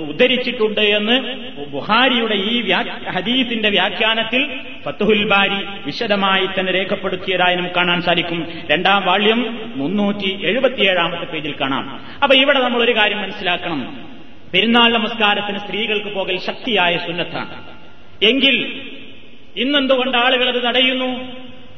[0.08, 1.16] ഉദ്ധരിച്ചിട്ടുണ്ട് എന്ന്
[1.72, 2.72] ബുഹാരിയുടെ ഈ
[3.16, 8.52] ഹദീസിന്റെ വ്യാഖ്യാനത്തിൽ ഫത്തുഹുൽ ബാരി വിശദമായി തന്നെ രേഖപ്പെടുത്തിയതായി നമുക്ക് കാണാൻ സാധിക്കും.
[8.70, 12.00] രണ്ടാം വാള്യം മുന്നൂറ്റി എഴുപത്തിയേഴാമത്തെ പേജിൽ കാണാം.
[12.22, 14.08] അപ്പൊ ഇവിടെ നമ്മൾ ഒരു കാര്യം മനസ്സിലാക്കണം.
[14.54, 17.64] പെരുന്നാൾ നമസ്കാരത്തിന് സ്ത്രീകൾക്ക് പോകൽ ശക്തിയായ സുന്നത്താണ്.
[18.24, 18.82] എങ്കിൽ
[19.56, 21.32] ഇന്നെന്തുകൊണ്ട് ആളുകൾ അത് തടയുന്നു?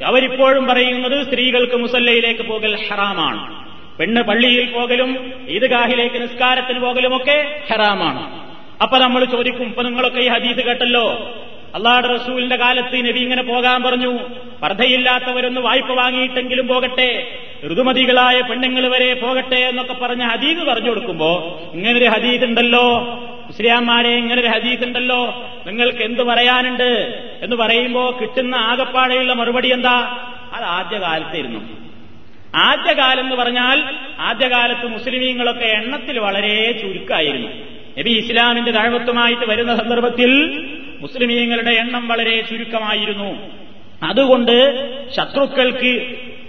[0.04, 3.64] അവരിപ്പോഴും പറയുന്നത് സ്ത്രീകൾക്ക് മുസല്ലയിലേക്ക് പോകൽ ഹറാമാണ്.
[3.98, 8.44] പെണ്ണ് പള്ളിയിൽ പോകലും ഈദ്ഗാഹിലേക്ക് നിസ്കാരത്തിന് പോകലുമൊക്കെ ഹറാമാണ്.
[8.82, 11.34] അപ്പൊ നമ്മൾ ചോദിക്കും ഇപ്പൊ നിങ്ങളൊക്കെ ഈ ഹദീസ് കേട്ടല്ലോ?
[11.74, 14.18] അള്ളാഹുടെ റസൂലിന്റെ കാലത്ത് നബി ഇങ്ങനെ പോകാൻ പറഞ്ഞു.
[14.62, 17.26] പർദ്ധയില്ലാത്തവരൊന്ന് വായ്പ വാങ്ങിയിട്ടെങ്കിലും പോകട്ടെ.
[17.66, 23.00] ഋതുമതികളായ പെണ്ണുങ്ങൾ വരെ പോകട്ടെ എന്നൊക്കെ പറഞ്ഞ ഹദീദ് പറഞ്ഞു കൊടുക്കുമ്പോ ഇങ്ങനൊരു ഹദീദ് ഉണ്ടല്ലോ.
[23.46, 25.50] മുസ്ലിയാന്മാരെ ഇങ്ങനൊരു ഹദീദ് ഉണ്ടല്ലോ.
[25.66, 27.22] നിങ്ങൾക്ക് എന്ത് പറയാനുണ്ട്?
[27.42, 30.28] എന്ന് പറയുമ്പോ കിട്ടുന്ന ആകപ്പാടെയുള്ള മറുപടി എന്താ?
[30.52, 31.60] അത് ആദ്യകാലത്തായിരുന്നു.
[32.56, 33.84] ആദ്യകാലം എന്ന് പറഞ്ഞാൽ
[34.20, 37.48] ആദ്യകാലത്ത് മുസ്ലിമീങ്ങളൊക്കെ എണ്ണത്തിൽ വളരെ ചുരുക്കായിരുന്നു.
[37.98, 40.64] നബി ഇസ്ലാമിന്റെ താഴ്വത്വമായിട്ട് വരുന്ന സന്ദർഭത്തിൽ
[41.04, 43.30] മുസ്ലിമീങ്ങളുടെ എണ്ണം വളരെ ചുരുക്കമായിരുന്നു.
[44.02, 44.56] അതുകൊണ്ട്
[45.16, 45.92] ശത്രുക്കൾക്ക്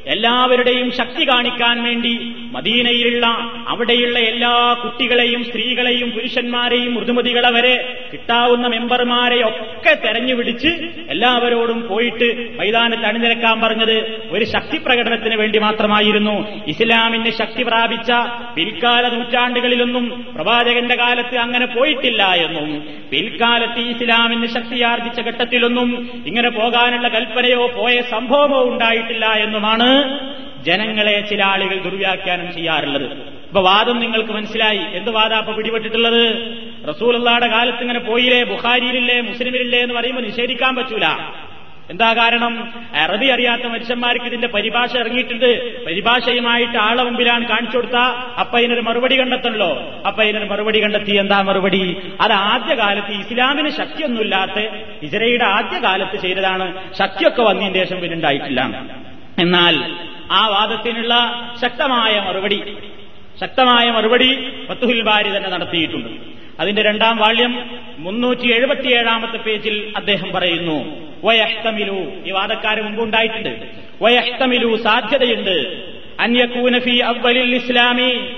[0.05, 2.13] എല്ലാവരുടെയും ശക്തി കാണിക്കാൻ വേണ്ടി
[2.51, 3.25] മദീനയിലുള്ള
[3.67, 7.75] അവിടെയുള്ള എല്ലാ കുട്ടികളെയും സ്ത്രീകളെയും പുരുഷന്മാരെയും മൃദുമതികളെ വരെ
[8.11, 10.71] കിട്ടാവുന്ന മെമ്പർമാരെ ഒക്കെ തെരഞ്ഞുപിടിച്ച്
[11.09, 12.27] എല്ലാവരോടും പോയിട്ട്
[12.59, 13.95] മൈതാനത്ത് അണിനിരക്കാൻ പറഞ്ഞത്
[14.31, 16.35] ഒരു ശക്തി പ്രകടനത്തിന് വേണ്ടി മാത്രമായിരുന്നു.
[16.67, 18.11] ഇസ്ലാമിന് ശക്തി പ്രാപിച്ച
[18.55, 22.69] പിൽക്കാല നൂറ്റാണ്ടുകളിലൊന്നും പ്രവാചകന്റെ കാലത്ത് അങ്ങനെ പോയിട്ടില്ല എന്നും
[23.09, 25.89] പിൽക്കാലത്ത് ഇസ്ലാമിന് ശക്തിയാർജിച്ച ഘട്ടത്തിലൊന്നും
[26.25, 29.89] ഇങ്ങനെ പോകാനുള്ള കൽപ്പനയോ പോയ സംഭവമോ ഉണ്ടായിട്ടില്ല എന്നുമാണ്
[30.65, 33.05] ജനങ്ങളെ ചില ആളുകൾ ദുർവ്യാഖ്യാനം ചെയ്യാറുള്ളത്.
[33.47, 34.77] ഇപ്പൊ വാദം നിങ്ങൾക്ക് മനസ്സിലായി.
[34.77, 36.23] എന്ത് വാദം അപ്പൊ പിടിപെട്ടിട്ടുള്ളത്?
[36.89, 38.43] റസൂലുള്ളാടെ കാലത്ത് ഇങ്ങനെ പോയില്ലേ?
[38.43, 39.21] ബുഖാരിയിലില്ലേ?
[39.21, 41.05] മുസ്ലിമിലില്ലേ എന്ന് പറയുമ്പോൾ നിഷേധിക്കാൻ പറ്റൂല.
[41.89, 42.73] എന്താ കാരണം?
[42.95, 45.83] അറബി അറിയാത്ത മനുഷ്യന്മാർക്ക് ഇതിന്റെ പരിഭാഷ ഇറങ്ങിയിട്ടുണ്ട്.
[45.85, 47.95] പരിഭാഷയുമായിട്ട് ആളെ മുമ്പിലാണ് കാണിച്ചു കൊടുത്ത
[48.39, 50.01] അപ്പൊ ഇതിനൊരു മറുപടി കണ്ടെത്തണല്ലോ.
[50.07, 51.11] അപ്പൊ ഇതിനൊരു മറുപടി കണ്ടെത്തി.
[51.11, 51.97] എന്താ മറുപടി?
[52.21, 54.59] അത് ആദ്യകാലത്ത് ഇസ്ലാമിന് ശക്തിയൊന്നുമില്ലാത്ത
[55.03, 56.73] ഇസ്രയുടെ ആദ്യകാലത്ത് ചെയ്തതാണ്.
[56.99, 58.61] ശക്തിയൊക്കെ വന്നതിന് ശേഷം പിന്നുണ്ടായിട്ടില്ല
[59.39, 59.75] എന്നാൽ
[60.31, 61.13] ആ വാദത്തിനുള്ള
[61.61, 62.63] ശക്തമായ മറുപടി
[63.41, 64.29] ശക്തമായ മറുപടി
[64.69, 66.09] ഫത്തുഹിൽ ബാരി തന്നെ നടത്തിയിട്ടുണ്ട്.
[66.59, 73.53] അതിന്റെ രണ്ടാം വാള്യം മുന്നൂറ്റി എഴുപത്തിയേഴാമത്തെ പേജിൽ അദ്ദേഹം പറയുന്നു വയഹ്തമിലു ഈ വാദക്കാര് മുമ്പുണ്ടായിട്ടുണ്ട്
[74.01, 75.57] വയഹ്തമിലു സാധ്യതയുണ്ട്.
[76.19, 78.29] അന്യകൂനഫി അവലിൽ ഇസ്ലാമി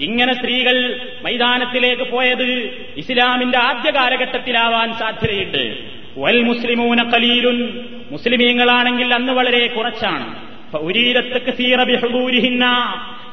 [0.00, 2.48] ഇങ്ങനെ സ്ത്രീകൾ മൈതാനത്തിലേക്ക് പോയത്
[2.96, 5.99] ഇസ്ലാമിന്റെ ആദ്യ കാലഘട്ടത്തിലാവാൻ സാധ്യതയുണ്ട്.
[6.18, 7.78] വൽ മുസ്ലിമൂന കലീലുൻ
[8.10, 10.50] മുസ്ലിമീങ്ങളാണെങ്കിൽ അന്ന് വളരെ കുറച്ചാണ്.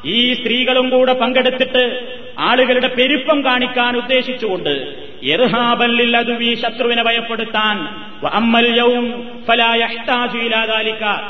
[0.06, 2.08] ഈ സ്ത്രീകളും കൂടെ പങ്കെടുത്തിട്ട്
[2.40, 7.78] ആളുകളുടെ പെരുപ്പം കാണിക്കാൻ ഉദ്ദേശിച്ചുകൊണ്ട് എർഹാബല്ലിൽ അതുവി ശത്രുവിനെ ഭയപ്പെടുത്താൻ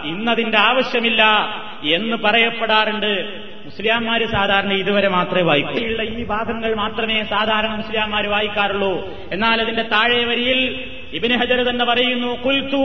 [0.08, 1.24] ഇന്നതിന്റെ ആവശ്യമില്ല
[1.84, 3.47] എന്ന് പറയപ്പെടാറുണ്ട്.
[3.68, 9.08] മുസ്ലിംമാര് സാധാരണ ഇതുവരെ മാത്രമേ വായിക്കുള്ള ഈ ഭാഗങ്ങൾ മാത്രമേ സാധാരണ മുസ്ലിംമാർ വായിക്കാറുള്ളൂ.
[9.32, 12.84] എന്നാൽ അതിന്റെ താഴെ വരിയിൽ ഇബിന് ഹജർ തന്നെ പറയുന്നു കുൽത്തു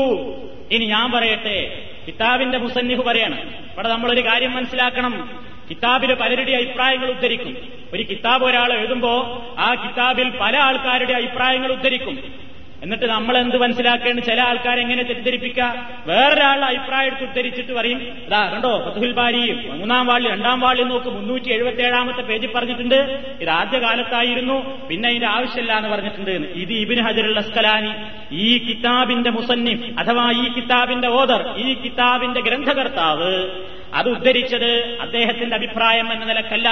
[0.70, 3.40] ഇനി ഞാൻ പറയട്ടെ കിതാബിന്റെ മുസന്നിഫ് പറയാണ്.
[3.72, 5.30] ഇവിടെ നമ്മളൊരു കാര്യം മനസ്സിലാക്കണം.
[5.70, 7.56] കിതാബിൽ പലരുടെ അഭിപ്രായങ്ങൾ ഉദ്ധരിക്കും.
[7.94, 9.12] ഒരു കിതാബ് ഒരാൾ എഴുതുമ്പോ
[9.58, 12.41] ആ കിതാബിൽ പല ആൾക്കാരുടെ അഭിപ്രായങ്ങൾ ഉദ്ധരിക്കും.
[12.82, 15.66] എന്നിട്ട് നമ്മൾ എന്ത് മനസ്സിലാക്കേണ്ട ചില ആൾക്കാരെ എങ്ങനെ തെറ്റിദ്ധരിപ്പിക്കുക?
[16.06, 21.50] വേറൊരാളുടെ അഭിപ്രായം എടുത്ത് ഉദ്ധരിച്ചിട്ട് പറയും ഇതാ കണ്ടോ ഫതുഹിൽ ബാരിയും മൂന്നാം വാളി രണ്ടാം വാളി നോക്ക് മുന്നൂറ്റി
[21.50, 22.98] എഴുപത്തി ഏഴാമത്തെ പേജിൽ പറഞ്ഞിട്ടുണ്ട്.
[23.40, 26.30] ഇത് ആദ്യ കാലത്തായിരുന്നു പിന്നെ അതിന്റെ ആവശ്യമില്ല എന്ന് പറഞ്ഞിട്ടുണ്ട്.
[26.30, 27.92] ഇത് ഇബിൻ ഹജറുൽ അസ്കലാനി
[28.30, 33.50] ഈ കിതാബിന്റെ മുസന്നിഫ് അഥവാ ഈ കിതാബിന്റെ ഓദർ ഈ കിതാബിന്റെ ഗ്രന്ഥകർത്താവ്
[33.94, 36.68] അത് ഉദ്ധരിച്ചത് അദ്ദേഹത്തിന്റെ അഭിപ്രായം എന്ന നിലക്കല്ല.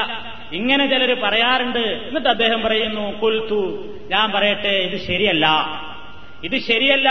[0.52, 1.84] ഇങ്ങനെ ചിലർ പറയാറുണ്ട്.
[2.08, 3.62] എന്നിട്ട് അദ്ദേഹം പറയുന്നു കൊൽത്തു
[4.10, 5.46] ഞാൻ പറയട്ടെ ഇത് ശരിയല്ല.
[6.44, 7.08] ഇത് ശരിയല്ല.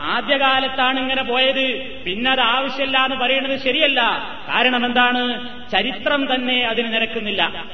[0.00, 1.78] ആദ്യകാലത്താണ് ഇങ്ങനെ പോയത്.
[2.04, 4.00] പിന്നെ അത് ആവശ്യമില്ല എന്ന് പറയുന്നത് ശരിയല്ല.
[4.48, 5.48] കാരണം എന്താണ്?
[5.70, 7.64] ചരിത്രം തന്നെ അതിന് നിരക്കുന്നില്ല.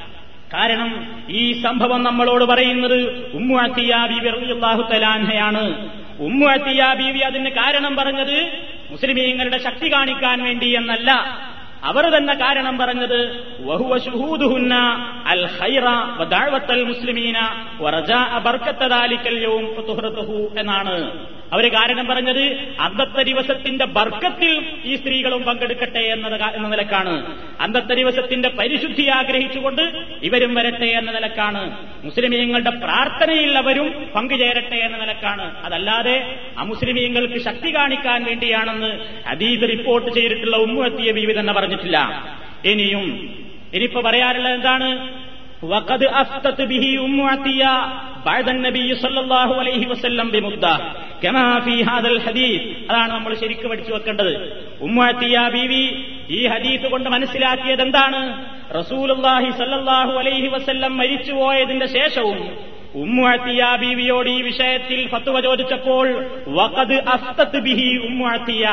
[0.53, 3.95] കാരണം ഈ സംഭവം നമ്മളോട് പറയുന്നത് ഉമ്മു അത്തിയ
[6.19, 6.45] ഉമ്മു
[6.93, 11.11] ബീവി അതിന് കാരണം പറഞ്ഞത് മുസ്ലിമീങ്ങളുടെ ശക്തി കാണിക്കാൻ വേണ്ടി എന്നല്ല.
[11.83, 13.19] അവർ തന്നെ കാരണം പറഞ്ഞത്
[20.57, 20.95] എന്നാണ്.
[21.52, 22.42] അവര് കാരണം പറഞ്ഞത്
[22.84, 24.52] അന്നത്തെ ദിവസത്തിന്റെ ബർക്കത്തിൽ
[24.84, 27.12] ഈ സ്ത്രീകളും പങ്കെടുക്കട്ടെ എന്നത് എന്ന നിലക്കാണ്
[27.64, 29.82] അന്നത്തെ ദിവസത്തിന്റെ പരിശുദ്ധി ആഗ്രഹിച്ചുകൊണ്ട്
[30.28, 31.62] ഇവരും വരട്ടെ എന്ന നിലക്കാണ്
[32.04, 36.16] മുസ്ലിമീങ്ങളുടെ പ്രാർത്ഥനയിൽ അവരും പങ്കുചേരട്ടെ എന്ന നിലക്കാണ് അതല്ലാതെ
[36.58, 38.90] അമുസ്ലിമീങ്ങൾക്ക് ശക്തി കാണിക്കാൻ വേണ്ടിയാണെന്ന്
[39.30, 42.00] ഹദീസ് റിപ്പോർട്ട് ചെയ്തിട്ടുള്ള ഉമ്മുവെത്തിയ ബീവി തന്നെ പറഞ്ഞിട്ടില്ല
[42.72, 43.06] ഇനിയും
[43.72, 44.90] ഇനിയിപ്പോ പറയാറുള്ളത് എന്താണ്
[45.64, 47.74] وقد أفتت به أم عطية
[48.26, 50.74] بعد النبي صلى الله عليه وسلم بمدة
[52.89, 54.33] അതാണ് നമ്മൾ ശരിക്കും പഠിച്ചു വെക്കേണ്ടത്.
[54.81, 55.83] ഉമ്മാത്തിയ ബീവി
[56.29, 58.21] ഈ ഹദീസ് കൊണ്ട് മനസ്സിലാക്കിയത് എന്താണ്?
[58.79, 62.39] റസൂലുല്ലാഹി സല്ലാഹു അലൈഹി വസ്ല്ലം മരിച്ചുപോയതിന്റെ ശേഷവും
[62.95, 66.07] ഉമ്മുഅത്തിയ ബീവിയോട് ഈ വിഷയത്തിൽ ഫത്വ ചോദിച്ചപ്പോൾ
[66.47, 68.65] വഖദ് അസ്തത്ത് ബിഹി ഉമ്മുഅത്തിയ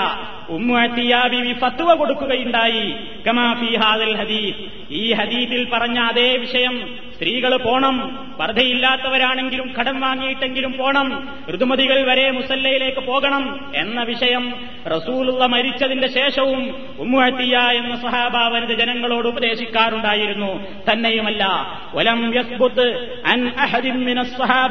[0.57, 2.85] ഉമ്മുഅത്തിയ ബീവി ഫത്വ കൊടുക്കുകയുണ്ടായി.
[3.27, 4.63] കമാഫി ഹാദൽ ഹദീസ്.
[4.91, 6.99] ഈ ഹദീസിൽ പറഞ്ഞ അതേ വിഷയം.
[7.15, 8.29] സ്ത്രീകൾ പോണം.
[8.41, 11.29] പർദ്ധയില്ലാത്തവരാണെങ്കിലും കടം വാങ്ങിയിട്ടെങ്കിലും പോണം.
[11.55, 14.55] ഋതുമതികൾ വരെ മുസല്ലയിലേക്ക് പോകണം എന്ന വിഷയം
[14.87, 20.65] റസൂലുള്ള മരിച്ചതിന്റെ ശേഷവും ഉമ്മുഴത്തിയ എന്ന സഹാബാവനത് ജനങ്ങളോട് ഉപദേശിക്കാറുണ്ടായിരുന്നു.
[20.93, 21.47] തന്നെയുമല്ല
[21.95, 22.33] ഒലം
[24.25, 24.71] സഹാബ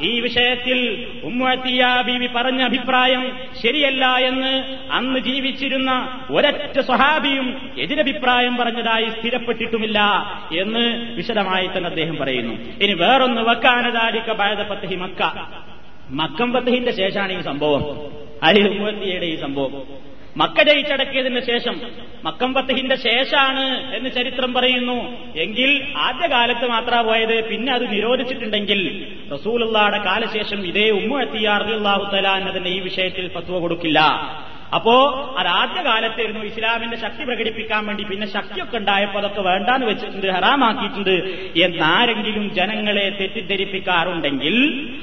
[0.00, 10.00] ഈ വിഷയത്തിൽ ഉമ്മുഴത്തിയ ബീവി പറഞ്ഞ അഭിപ്രായം ശരിയല്ല എന്ന് അന്ന് ജീവിച്ചിരുന്ന ഒരൊറ്റ സ്വഹാബിയും എതിരഭിപ്രായം പറഞ്ഞതായി സ്ഥിരപ്പെട്ടിട്ടുമില്ല
[10.58, 12.54] എന്ന് വിശദമായി തന്നെ അദ്ദേഹം പറയുന്നു.
[12.54, 15.32] ഇനി വേറൊന്ന് വക്കാനതാരിക്ക ബാധ പത്തഹി മക്ക.
[16.10, 18.00] മക്കം പത്തഹിന്റെ ശേഷമാണ് ഈ സംഭവം.
[18.42, 20.08] അലി ഉമ്മത്തിയുടെ ഈ സംഭവം.
[20.36, 21.80] മക്ക ജയിച്ചടക്കിയതിന് ശേഷം
[22.24, 25.16] മക്കം പത്തഹിന്റെ ശേഷാണ് എന്ന് ചരിത്രം പറയുന്നു.
[25.36, 27.48] എങ്കിൽ ആദ്യകാലത്ത് മാത്രമാ പോയത്.
[27.48, 34.00] പിന്നെ അത് നിരോധിച്ചിട്ടുണ്ടെങ്കിൽ റസൂലുള്ളാടെ കാലശേഷം ഇതേ ഉമ്മു എത്തിയാർ അള്ളാഹു തലാൻ അതിന്റെ ഈ വിഷയത്തിൽ ഫത്വ കൊടുക്കില്ല.
[34.76, 34.94] അപ്പോ
[35.38, 41.14] അത് ആദ്യ കാലത്തായിരുന്നു ഇസ്ലാമിന്റെ ശക്തി പ്രകടിപ്പിക്കാൻ വേണ്ടി പിന്നെ ശക്തിയൊക്കെ ഉണ്ടായപ്പോൾ അതൊക്കെ വേണ്ടാന്ന് വെച്ചിട്ടുണ്ട് ഹറാമാക്കിയിട്ടുണ്ട്
[41.66, 44.56] എന്നാരെങ്കിലും ജനങ്ങളെ തെറ്റിദ്ധരിപ്പിക്കാറുണ്ടെങ്കിൽ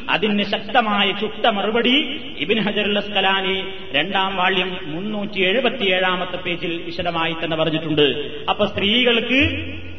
[0.09, 1.95] അതിന് ശക്തമായ ചുട്ട മറുപടി
[2.39, 3.57] ഇബിൻ ഹജറുൽ അസ്കലാനി
[3.91, 8.07] രണ്ടാം വാള്യം മുന്നൂറ്റി എഴുപത്തിയേഴാമത്തെ പേജിൽ വിശദമായി തന്നെ പറഞ്ഞിട്ടുണ്ട്.
[8.49, 9.41] അപ്പൊ സ്ത്രീകൾക്ക്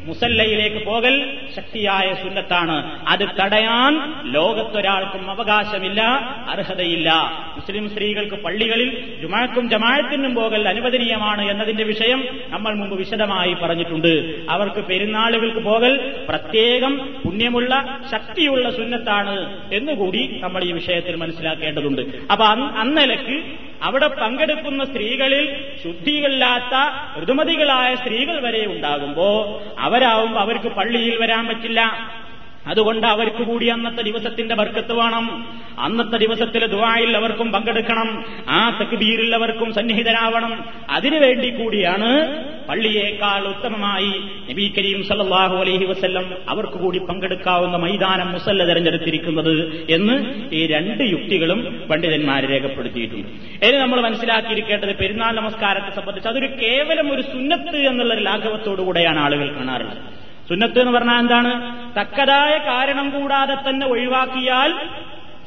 [0.06, 2.76] മുസല്ലയിലേക്ക് പോകൽ ശക്തിയായ സുന്നത്താണ്.
[3.08, 3.92] അത് തടയാൻ
[4.32, 6.02] ലോകത്തൊരാൾക്കും അവകാശമില്ല
[6.48, 7.10] അർഹതയില്ല.
[7.56, 14.12] മുസ്ലിം സ്ത്രീകൾക്ക് പള്ളികളിൽ ജുമാക്കും ജമാഴത്തിനും പോകൽ അനുവദനീയമാണ് എന്നതിന്റെ വിഷയം നമ്മൾ മുമ്പ് വിശദമായി പറഞ്ഞിട്ടുണ്ട്.
[14.50, 15.92] അവർക്ക് പെരുന്നാളുകൾക്ക് പോകൽ
[16.28, 19.36] പ്രത്യേകം പുണ്യമുള്ള ശക്തിയുള്ള സുന്നത്താണ്
[19.72, 22.02] എന്നുകൂടി നമ്മൾ ഈ വിഷയത്തിൽ മനസ്സിലാക്കേണ്ടതുണ്ട്.
[22.32, 22.44] അപ്പൊ
[22.82, 25.44] അന്നലക്ക് അവിടെ പങ്കെടുക്കുന്ന സ്ത്രീകളിൽ
[25.82, 26.74] ശുദ്ധികളില്ലാത്ത
[27.22, 29.28] ഋതുമതികളായ സ്ത്രീകൾ വരെ ഉണ്ടാകുമ്പോ
[29.78, 31.80] അവരാവുമ്പോ അവർക്ക് പള്ളിയിൽ വരാൻ പറ്റില്ല.
[32.66, 35.56] അതുകൊണ്ട് അവർക്ക് കൂടി അന്നത്തെ ദിവസത്തിന്റെ ബർക്കത്ത് വേണം.
[35.80, 38.24] അന്നത്തെ ദിവസത്തിലെ ദുവായിൽ അവർക്കും പങ്കെടുക്കണം.
[38.48, 40.64] ആ തക്ബീരിൽ അവർക്കും സന്നിഹിതരാവണം.
[40.90, 42.10] അതിനുവേണ്ടി കൂടിയാണ്
[42.68, 44.12] പള്ളിയേക്കാൾ ഉത്തമമായി
[44.52, 50.16] നബി കരീം സല്ലാഹു അലഹി വസ്ല്ലം അവർക്ക് കൂടി പങ്കെടുക്കാവുന്ന മൈതാനം മുസല്ല തെരഞ്ഞെടുത്തിരിക്കുന്നത് എന്ന്
[50.54, 53.28] ഈ രണ്ട് യുക്തികളും പണ്ഡിതന്മാർ രേഖപ്പെടുത്തിയിട്ടുണ്ട്.
[53.66, 60.25] ഇനി നമ്മൾ മനസ്സിലാക്കിയിരിക്കേണ്ടത് പെരുന്നാൾ നമസ്കാരത്തെ സംബന്ധിച്ച് അതൊരു കേവലം ഒരു സുന്നത്ത് എന്നുള്ള ലാഘവത്തോടുകൂടെയാണ് ആളുകൾ കാണാറുള്ളത്.
[60.48, 61.52] സുന്നത്ത് എന്ന് പറഞ്ഞാൽ എന്താണ്?
[62.00, 64.88] തക്കതായ കാരണം കൂടാതെ തന്നെ ഒഴിവാക്കിയാൽ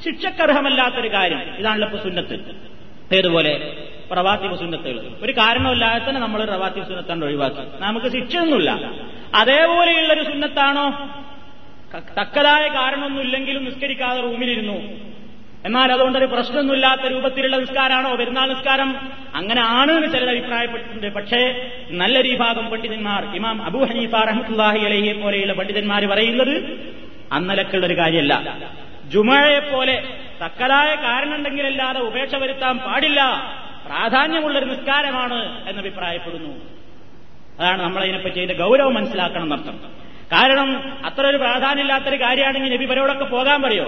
[0.05, 1.41] ശിക്ഷക്കർഹമല്ലാത്തൊരു കാര്യം.
[1.57, 2.55] ഇതാണല്ലോ ഇപ്പൊ സുന്നത്ത്.
[3.15, 3.77] ഏതുപോലെ
[4.11, 5.11] പ്രവാത്തിബ് സുന്നത്തുകൾ.
[5.21, 7.57] ഒരു കാരണമില്ലാതെ തന്നെ നമ്മൾ പ്രവാസി സുന്നത്താണ് ഒഴിവാക്കി.
[7.79, 8.91] നമുക്ക് ശിക്ഷയൊന്നുമില്ല.
[9.35, 11.09] അതേപോലെയുള്ളൊരു സുന്നത്താണോ?
[12.21, 15.09] തക്കതായ കാരണമൊന്നുമില്ലെങ്കിലും നിസ്കരിക്കാതെ റൂമിലിരുന്നു.
[15.65, 18.89] എന്നാൽ അതുകൊണ്ട് ഒരു പ്രശ്നമൊന്നുമില്ലാത്ത രൂപത്തിലുള്ള നിസ്കാരമാണോ പെരുന്നാൾ നിസ്കാരം?
[19.35, 21.07] അങ്ങനെ ആണ് എന്ന് ചിലർ അഭിപ്രായപ്പെട്ടിട്ടുണ്ട്.
[21.13, 26.55] പക്ഷേ നല്ലൊരു വിഭാഗം പണ്ഡിതന്മാർ ഇമാം അബു ഹനീഫ റഹ്മത്തുല്ലാഹി അലഹിയെ പോലെയുള്ള പണ്ഡിതന്മാർ പറയുന്നത്
[27.31, 28.57] അന്നലക്കുള്ള ഒരു കാര്യമല്ല.
[29.05, 29.95] ജുമഴയെപ്പോലെ
[30.45, 33.21] തക്കതായ കാരണമുണ്ടെങ്കിലല്ലാതെ ഉപേക്ഷ വരുത്താൻ പാടില്ല.
[33.85, 36.51] പ്രാധാന്യമുള്ളൊരു നിസ്കാരമാണ് എന്ന് അഭിപ്രായപ്പെടുന്നു
[37.59, 39.77] അതാണ് നമ്മളതിനെപ്പറ്റി അതിന്റെ ഗൗരവം മനസ്സിലാക്കണം എന്നർത്ഥം
[40.31, 40.69] കാരണം
[41.05, 43.85] അത്ര ഒരു പ്രാധാന്യമില്ലാത്തൊരു കാര്യമാണെങ്കിൽ നബി പരോടൊക്കെ പോകാൻ പറയോ?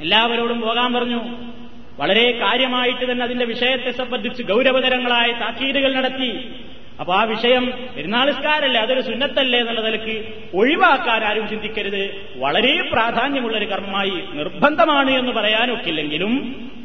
[0.00, 1.20] എല്ലാവരോടും പോകാൻ പറഞ്ഞു.
[2.00, 6.54] വളരെ കാര്യമായിട്ട് തന്നെ അതിന്റെ വിഷയത്തെ സംബന്ധിച്ച് ഗൗരവതരങ്ങളായ താക്കീതുകൾ നടത്തി.
[7.00, 12.26] അപ്പൊ ആ വിഷയം പെരുന്നാളിസ്കാരല്ലേ അതൊരു സുന്നത്തല്ലേ എന്നുള്ള നിലയ്ക്ക് ഒഴിവാക്കാൻ ആരും ചിന്തിക്കരുത്.
[12.36, 16.32] വളരെ പ്രാധാന്യമുള്ള ഒരു കർമ്മമായി നിർബന്ധമാണ് എന്ന് പറയാനൊക്കില്ലെങ്കിലും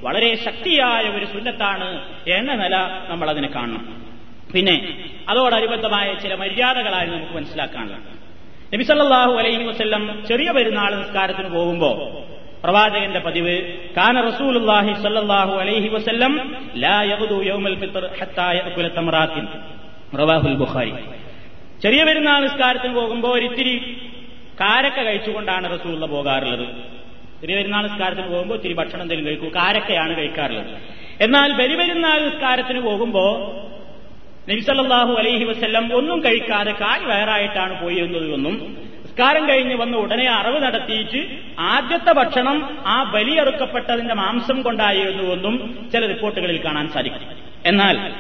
[0.04, 2.76] വളരെ ശക്തിയായ ഒരു സുന്നത്താണ് എന്ന നില
[3.10, 4.04] നമ്മൾ അതിനെ കാണണം.
[4.54, 4.98] പിന്നെ
[5.30, 8.19] അതോടനുബന്ധമായ ചില മര്യാദകളായി നമുക്ക് മനസ്സിലാക്കാനുള്ളത്
[8.74, 11.91] നബിസല്ലാഹു അലൈഹി വസ്ല്ലം ചെറിയ പെരുന്നാൾ നിസ്കാരത്തിന് പോകുമ്പോ
[12.63, 13.56] പ്രവാചകന്റെ പതിവ്.
[13.98, 16.34] കാന റസൂലുള്ളാഹി സല്ലല്ലാഹു അലൈഹി വസല്ലം
[20.19, 20.93] റവാഹുൽ ബുഖാരി.
[21.84, 23.76] ചെറിയ പെരുന്നാൾ നിസ്കാരത്തിന് പോകുമ്പോൾ ഒരിത്തിരി
[24.62, 26.65] കാരക്ക കഴിച്ചുകൊണ്ടാണ് റസൂലുള്ള പോകാറുള്ളത്.
[27.41, 30.72] ചെറിയ പെരുന്നാൾ നിസ്കാരത്തിന് പോകുമ്പോൾ ഒത്തിരി ഭക്ഷണം എന്തെങ്കിലും കഴിക്കൂ കാരക്കയാണ് കഴിക്കാറുള്ളത്.
[31.22, 33.34] എന്നാൽ ബലിപെരുന്നാൾ നിസ്കാരത്തിന് പോകുമ്പോൾ
[34.52, 38.56] നബിസല്ലാഹു അലൈഹി വസ്ല്ലം ഒന്നും കഴിക്കാതെ കാൽ വയറായിട്ടാണ് പോയിരുന്നത് എന്നും
[39.19, 46.89] നിസ്കാരം കഴിഞ്ഞ് വന്ന് ഉടനെ അറിവ് നടത്തിയിട്ട് ആദ്യത്തെ ഭക്ഷണം ആ ബലിയെറുക്കപ്പെട്ടതിന്റെ മാംസം കൊണ്ടായിരുന്നുവെന്നും ചില റിപ്പോർട്ടുകളിൽ കാണാൻ
[46.89, 47.27] സാധിക്കും.
[47.65, 48.12] എന്നാൽ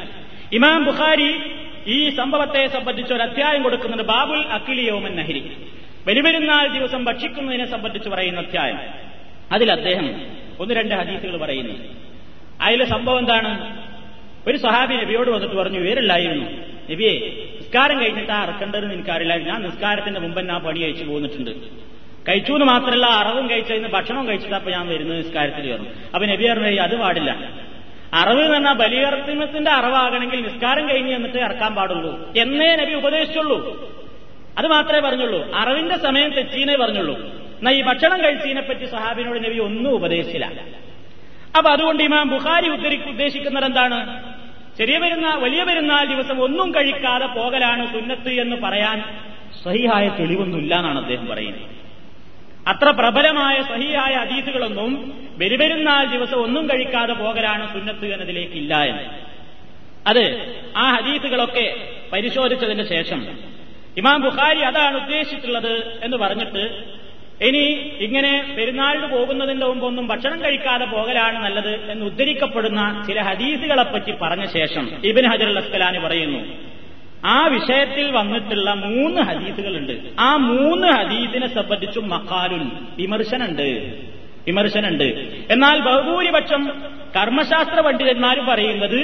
[0.53, 1.41] ഇമാം ബുഖാരി
[1.87, 5.57] ഈ സംഭവത്തെ സംബന്ധിച്ച് ഒരു അധ്യായം കൊടുക്കുന്നത് ബാബുൽ അഖിലിയോമൻ നഹരി.
[6.07, 8.79] ബലിപെരുന്നാൾ ദിവസം ഭക്ഷിക്കുന്നതിനെ സംബന്ധിച്ച് പറയുന്ന അധ്യായം.
[9.51, 10.21] അതിൽ അദ്ദേഹം
[10.59, 11.73] ഒന്ന് രണ്ട് ഹദീസുകൾ പറയുന്നു.
[12.61, 13.81] അതിലെ സംഭവം എന്താണ്?
[14.47, 17.19] ഒരു സഹാബി നബിയോട് വന്നിട്ട് പറഞ്ഞു ഇവരില്ലായിരുന്നു നബിയെ
[17.59, 21.51] നിസ്കാരം കഴിഞ്ഞിട്ട് ആ അറക്കേണ്ടതെന്ന് എനിക്കറിയില്ല ഞാൻ നിസ്കാരത്തിന്റെ മുമ്പ് ഞാൻ പണി കഴിച്ചു പോന്നിട്ടുണ്ട്.
[22.29, 25.87] കഴിച്ചു എന്ന് മാത്രമല്ല അറവും കഴിച്ചതിന് ഭക്ഷണവും കഴിച്ചിട്ടപ്പോ ഞാൻ വരുന്നത് നിസ്കാരത്തിൽ കയറും.
[26.13, 27.31] അപ്പൊ നബി പറഞ്ഞു അത് പാടില്ല.
[28.13, 32.33] അറവ് എന്ന് പറഞ്ഞാൽ ബലിയർത്തിമത്തിന്റെ അറവാകണമെങ്കിൽ നിസ്കാരം കഴിഞ്ഞ് എന്നിട്ട് ഇറക്കാൻ പാടുള്ളൂ.
[32.37, 33.89] എന്നേ നബി ഉപദേശിച്ചുള്ളൂ.
[34.57, 35.51] അത് മാത്രമേ പറഞ്ഞുള്ളൂ.
[35.55, 37.17] അറിവിന്റെ സമയം തെച്ചീനെ പറഞ്ഞുള്ളൂ.
[37.19, 40.51] എന്നാ ഈ ഭക്ഷണം കഴിച്ചതിനെ പറ്റി സഹാബിനോട് നബി ഒന്നും ഉപദേശിച്ചില്ല.
[41.57, 44.28] അപ്പൊ അതുകൊണ്ട് ഇമാം ബുഖാരി ഉദ്ധരി ഉദ്ദേശിക്കുന്നത് എന്താണ്?
[44.79, 48.97] ചെറിയ പെരുന്നാൾ വലിയ പെരുന്നാൾ ദിവസം ഒന്നും കഴിക്കാതെ പോകലാണ് സുന്നത്ത് എന്ന് പറയാൻ
[49.63, 51.65] സഹിയായ തെളിവൊന്നുമില്ല എന്നാണ് അദ്ദേഹം പറയുന്നത്.
[52.67, 54.91] അത്ര പ്രബലമായ സഹിയായ അതീതുകളൊന്നും
[55.37, 59.05] ബലിപെരുന്നാൾ ദിവസം ഒന്നും കഴിക്കാതെ പോകലാണ് സുന്നത്ത് എന്നതിലേക്കില്ല എന്ന്.
[60.07, 60.23] അത്
[60.75, 61.65] ആ ഹദീസുകളൊക്കെ
[62.11, 63.21] പരിശോധിച്ചതിന് ശേഷം
[63.97, 66.63] ഇമാം ബുഖാരി അതാണ് ഉദ്ദേശിച്ചിട്ടുള്ളത് എന്ന് പറഞ്ഞിട്ട്
[67.41, 74.91] ഇനി ഇങ്ങനെ പെരുന്നാളിന് പോകുന്നതിന്റെ മുമ്പൊന്നും ഭക്ഷണം കഴിക്കാതെ പോകലാണ് നല്ലത് എന്ന് ഉദ്ധരിക്കപ്പെടുന്ന ചില ഹദീസുകളെപ്പറ്റി പറഞ്ഞ ശേഷം
[75.05, 76.69] ഇബിൻ ഹജർ അസ്കലാനി പറയുന്നു
[77.25, 79.93] ആ വിഷയത്തിൽ വന്നിട്ടുള്ള മൂന്ന് ഹദീസുകളുണ്ട്.
[80.19, 83.93] ആ മൂന്ന് ഹദീസിനെ സംബന്ധിച്ചും മക്കാലുൻ വിമർശനുണ്ട്.
[84.47, 85.03] വിമർശനുണ്ട്.
[85.51, 86.83] എന്നാൽ ബഹുഭൂരിപക്ഷം
[87.15, 88.99] കർമ്മശാസ്ത്ര പണ്ഡിതന്മാർ പറയുന്നത്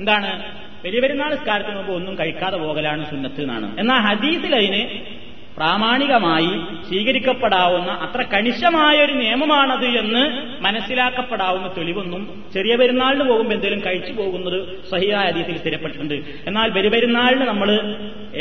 [0.00, 0.42] എന്താണ്?
[0.84, 3.80] വലിയ പെരുന്നാൾ സ്കാരത്തിന് മുമ്പ് ഒന്നും കഴിക്കാതെ പോകലാണ് സുന്നത്ത് എന്നാണ്.
[3.80, 5.17] എന്നാൽ ഹദീസിൽ അതിന്
[5.58, 6.50] പ്രാമാണികമായി
[6.88, 10.22] സ്വീകരിക്കപ്പെടാവുന്ന അത്ര കണിശമായ ഒരു നിയമമാണത് എന്ന്
[10.66, 12.22] മനസ്സിലാക്കപ്പെടാവുന്ന തെളിവൊന്നും
[12.54, 14.58] ചെറിയ പെരുന്നാളിന് പോകുമ്പോൾ എന്തെങ്കിലും കഴിച്ചു പോകുന്നത്
[14.90, 16.16] സഹിയായ രീതിയിൽ സ്ഥിരപ്പെട്ടിട്ടുണ്ട്.
[16.48, 17.70] എന്നാൽ ബലിപെരുന്നാളിന് നമ്മൾ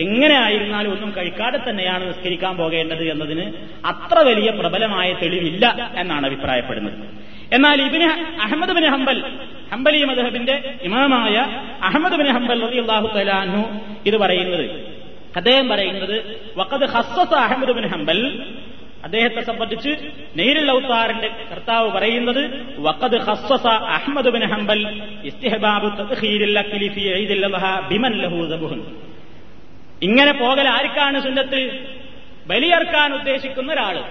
[0.04, 3.46] എങ്ങനെ ആയിരുന്നാലും ഒന്നും കഴിക്കാതെ തന്നെയാണ് നിസ്കരിക്കാൻ പോകേണ്ടത് എന്നതിന്
[3.92, 5.66] അത്ര വലിയ പ്രബലമായ തെളിവില്ല
[6.02, 6.98] എന്നാണ് അഭിപ്രായപ്പെടുന്നത്.
[7.56, 8.08] എന്നാൽ ഇബിന്
[8.46, 9.20] അഹമ്മദ് ബിൻ ഹംബൽ
[9.72, 10.56] ഹംബലി മദഹബിന്റെ
[10.88, 11.36] ഇമാമായ
[11.88, 13.62] അഹമ്മദ് ബിൻ ഹംബൽ റളിയല്ലാഹു തലാഹു
[14.10, 14.66] ഇത് പറയുന്നത്
[15.38, 16.18] അദ്ദേഹം പറയുന്നത്
[16.56, 18.46] വക്കത് ഹസ്സസ അഹമ്മദ് ബിൻ ഹംബൽ.
[19.04, 19.90] അദ്ദേഹത്തെ സംബന്ധിച്ച്
[20.36, 25.88] നെയ്രുൽ ഔത്താറിന്റെ കർത്താവ് പറയുന്നത് വക്കത് ഹസ്സസ അഹമ്മദ് ബിൻ ഹംബൽ ഇസ്തിഹബാബു
[27.88, 28.76] ബിമൻ ലഹു
[30.02, 31.86] ഇങ്ങനെ പോകൽ ആർക്കാണ് സുന്നത്ത്?
[32.48, 34.04] ബലിയർക്കാൻ ഉദ്ദേശിക്കുന്ന ഒരാൾ.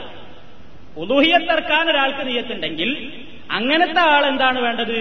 [0.97, 3.12] ഉദുഹിയത്തർക്കാൻ ഒരാൾക്ക് നീയത്തുണ്ടെങ്കിൽ
[3.51, 4.97] അങ്ങനത്തെ ആൾ എന്താണ് വേണ്ടത്?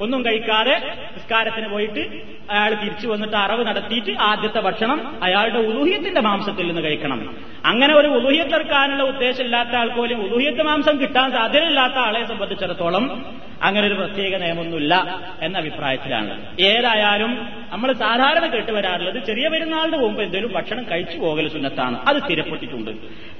[0.00, 0.76] ഒന്നും കഴിക്കാതെ
[1.14, 7.36] നിസ്കാരത്തിന് പോയിട്ട് അയാൾ തിരിച്ചു വന്നിട്ട് അറവ് നടത്തിയിട്ട് ആദ്യത്തെ ഭക്ഷണം അയാളുടെ ഉലൂഹ്യത്തിന്റെ മാംസത്തിൽ നിന്ന് കഴിക്കണം.
[7.64, 14.36] അങ്ങനെ ഒരു ഉദുഹിയത്തെടുക്കാനുള്ള ഉദ്ദേശമില്ലാത്ത ആൾക്ക് പോലും ഉലൂഹ്യത്ത് മാംസം കിട്ടാൻ സാധ്യതയില്ലാത്ത ആളെ സംബന്ധിച്ചിടത്തോളം അങ്ങനെ ഒരു പ്രത്യേക
[14.36, 16.46] നിയമമൊന്നുമില്ല എന്ന അഭിപ്രായത്തിലാണ്.
[16.60, 17.32] ഏതായാലും
[17.74, 21.96] നമ്മൾ സാധാരണ കേട്ടുവരാറുള്ളത് ചെറിയ പെരുന്നാളിന് പോകുമ്പോൾ എന്തെങ്കിലും ഭക്ഷണം കഴിച്ചു പോകൽ സുന്നത്താണ്.
[22.08, 22.90] അത് സ്ഥിരപ്പെട്ടിട്ടുണ്ട്.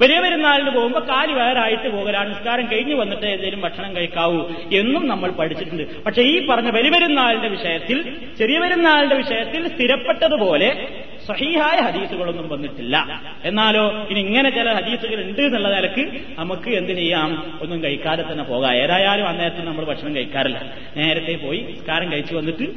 [0.03, 2.28] വലിയ പെരുന്നാളിന് പോകുമ്പോൾ കാൽ വയറായിട്ട് പോകലാണ്.
[2.28, 4.41] നിസ്കാരം കഴിഞ്ഞു വന്നിട്ട് എന്തെങ്കിലും ഭക്ഷണം കഴിക്കാവൂ
[4.72, 6.05] എന്നും നമ്മൾ പഠിച്ചിട്ടുണ്ട്.
[6.05, 10.89] പക്ഷെ ഈ പറഞ്ഞ വലിയ പെരുന്നാളിന്റെ വിഷയത്തിൽ ചെറിയ പെരുന്നാളിന്റെ വിഷയത്തിൽ സ്ഥിരപ്പെട്ടതുപോലെ
[11.28, 13.22] സഹീഹായ ഹദീസുകളൊന്നും വന്നിട്ടില്ല.
[13.45, 16.05] എന്നാലോ ഇനി ഇങ്ങനെ ചില ഹദീസുകൾ ഉണ്ട് എന്നുള്ള നിലയ്ക്ക്
[16.39, 17.59] നമുക്ക് എന്ത് ചെയ്യാം?
[17.62, 18.74] ഒന്നും കഴിക്കാതെ തന്നെ പോകാം.
[18.74, 20.72] ഏതായാലും അന്നേരത്ത് നമ്മൾ ഭക്ഷണം കഴിക്കാറില്ല.
[20.97, 22.68] നേരത്തെ പോയി നിസ്കാരം കഴിച്ചു വന്നിട്ട്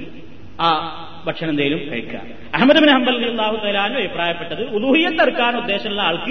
[0.62, 0.68] ആ
[1.28, 2.20] ഭക്ഷണം എന്തെങ്കിലും കഴിക്കുക.
[2.54, 6.30] അഹമ്മദ് ബിൻ ഹംബൽ അള്ളാഹു തലാനും അഭിപ്രായപ്പെട്ടത് ഉലൂഹിയത്തെറുക്കാൻ ഉദ്ദേശമുള്ള ആൾക്ക്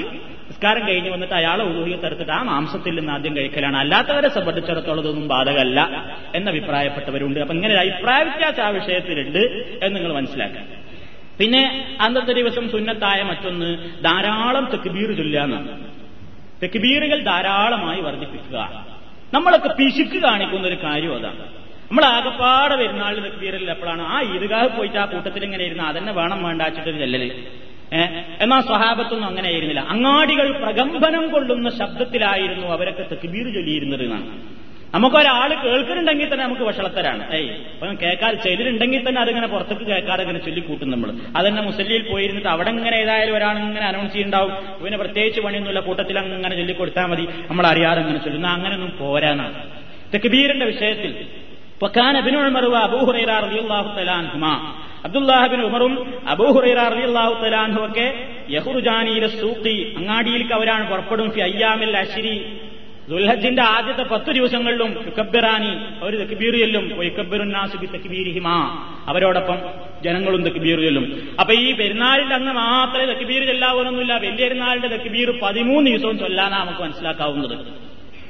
[0.49, 3.77] നിസ്കാരം കഴിഞ്ഞ് വന്നിട്ട് അയാളെ ഉലൂഹിയത്തെടുത്തിട്ട് ആ മാംസത്തിൽ നിന്ന് ആദ്യം കഴിക്കലാണ്.
[3.77, 5.81] അല്ലാത്തവരെ സംബന്ധിച്ചിടത്തോളം ഇതൊന്നും ബാധകമല്ല
[6.35, 7.41] എന്ന് അഭിപ്രായപ്പെട്ടവരുണ്ട്.
[7.41, 9.39] അപ്പൊ ഇങ്ങനെ അഭിപ്രായ വ്യത്യാസം ആ വിഷയത്തിലുണ്ട്
[9.83, 10.61] എന്ന് നിങ്ങൾ മനസ്സിലാക്കുക.
[11.39, 15.85] പിന്നെ അന്നത്തെ ദിവസം സുന്നത്തായ മറ്റൊന്ന് ധാരാളം തെക്കുബീർ ചൊല്ലാന്നാണ്
[16.62, 18.85] തെക്കുബീറുകൾ ധാരാളമായി വർദ്ധിപ്പിക്കുക.
[19.35, 21.56] നമ്മളൊക്കെ പിശുക്ക് കാണിക്കുന്ന ഒരു കാര്യം അതാണ്.
[21.91, 26.99] നമ്മൾ ആകപ്പാടെ പെരുന്നാളിൽ തെക്കുബീറിൽ എപ്പോഴാണ് ആ ഈദ്ഗാഹ് പോയിട്ട് ആ കൂട്ടത്തിൽ ഇങ്ങനെ ഇരുന്ന് അതന്നെ വേണം വേണ്ടാച്ചിട്ടൊരു
[26.99, 27.30] ചെല്ലല്.
[27.93, 29.80] ഏഹ് എന്നാൽ സ്വഹാബത്തൊന്നും അങ്ങനെ ആയിരുന്നില്ല.
[29.80, 34.57] അങ്ങാടികൾ പ്രകമ്പനം കൊള്ളുന്ന ശബ്ദത്തിലായിരുന്നു അവരൊക്കെ തെക്കുബീർ ചൊല്ലിയിരുന്നത് എന്നാണ്.
[34.95, 37.34] നമുക്കൊരാൾ കേൾക്കുന്നുണ്ടെങ്കിൽ തന്നെ നമുക്ക് വഷളത്തരാണ്.
[37.34, 42.70] ഏയ് അപ്പം കേൾക്കാൻ ചെയ്തിട്ടുണ്ടെങ്കിൽ തന്നെ അതിങ്ങനെ പുറത്തേക്ക് കേൾക്കാതെ ഇങ്ങനെ ചൊല്ലിക്കൂട്ടും നമ്മൾ അതന്നെ മുസല്ലിയിൽ പോയിരുന്നിട്ട് അവിടെ
[42.70, 45.80] ഇങ്ങനെ ഏതായാലും ഒരാൾ ഇങ്ങനെ അനൗൺസ് ചെയ്യുന്നുണ്ടാവും പിന്നെ പ്രത്യേകിച്ച് പണിയൊന്നുമില്ല.
[45.80, 47.28] കൂട്ടത്തിൽ അങ്ങനെ ചൊല്ലിക്കൊടുത്താൽ മതി.
[47.49, 49.62] നമ്മൾ അറിയാതെ അങ്ങനെ ചൊല്ലുന്ന അങ്ങനെയൊന്നും പോരാനാണ്
[50.14, 51.12] തെക്കുബീറിന്റെ വിഷയത്തിൽ
[51.82, 54.54] وكان ابن عمر وابو هريره رضي الله تعالى عنهما
[55.06, 55.94] അബ്ദുല്ലാഹിബിൻ ഉമറും
[56.34, 58.08] അബൂഹുറൈറ റളിയല്ലാഹു തലാൻഹു ഒക്കെ
[58.56, 62.34] യഹുറുജാനിയില സൂഖി അങ്ങാടിയിലേക്ക് അവരാണ് പുറപ്പെടും ഫി അയ്യാമിൽ അശ്രി
[63.12, 65.72] ദുൽഹജിന്റെ ആദ്യത്തെ പത്ത് ദിവസങ്ങളിലും യുക്കബിറാനി
[66.02, 68.58] അവർ തക്ബീർ ചെല്ലും യുക്കബിറുന്നാസുബി തക്ബീരിഹിമാ
[69.12, 69.58] അവരോടൊപ്പം
[70.06, 71.06] ജനങ്ങളും തക്ബീർ ചെല്ലും
[71.42, 77.58] അപ്പൊ ഈ പെരുന്നാളിന്റെ അന്ന് മാത്രമേ തക്ബീർ ചെല്ലാവുന്നൊന്നുമില്ല വലിയ പെരുന്നാളിന്റെ തക്ബീർ പതിമൂന്ന് ദിവസവും ചൊല്ലാനാ നമുക്ക് മനസ്സിലാക്കാവുന്നത്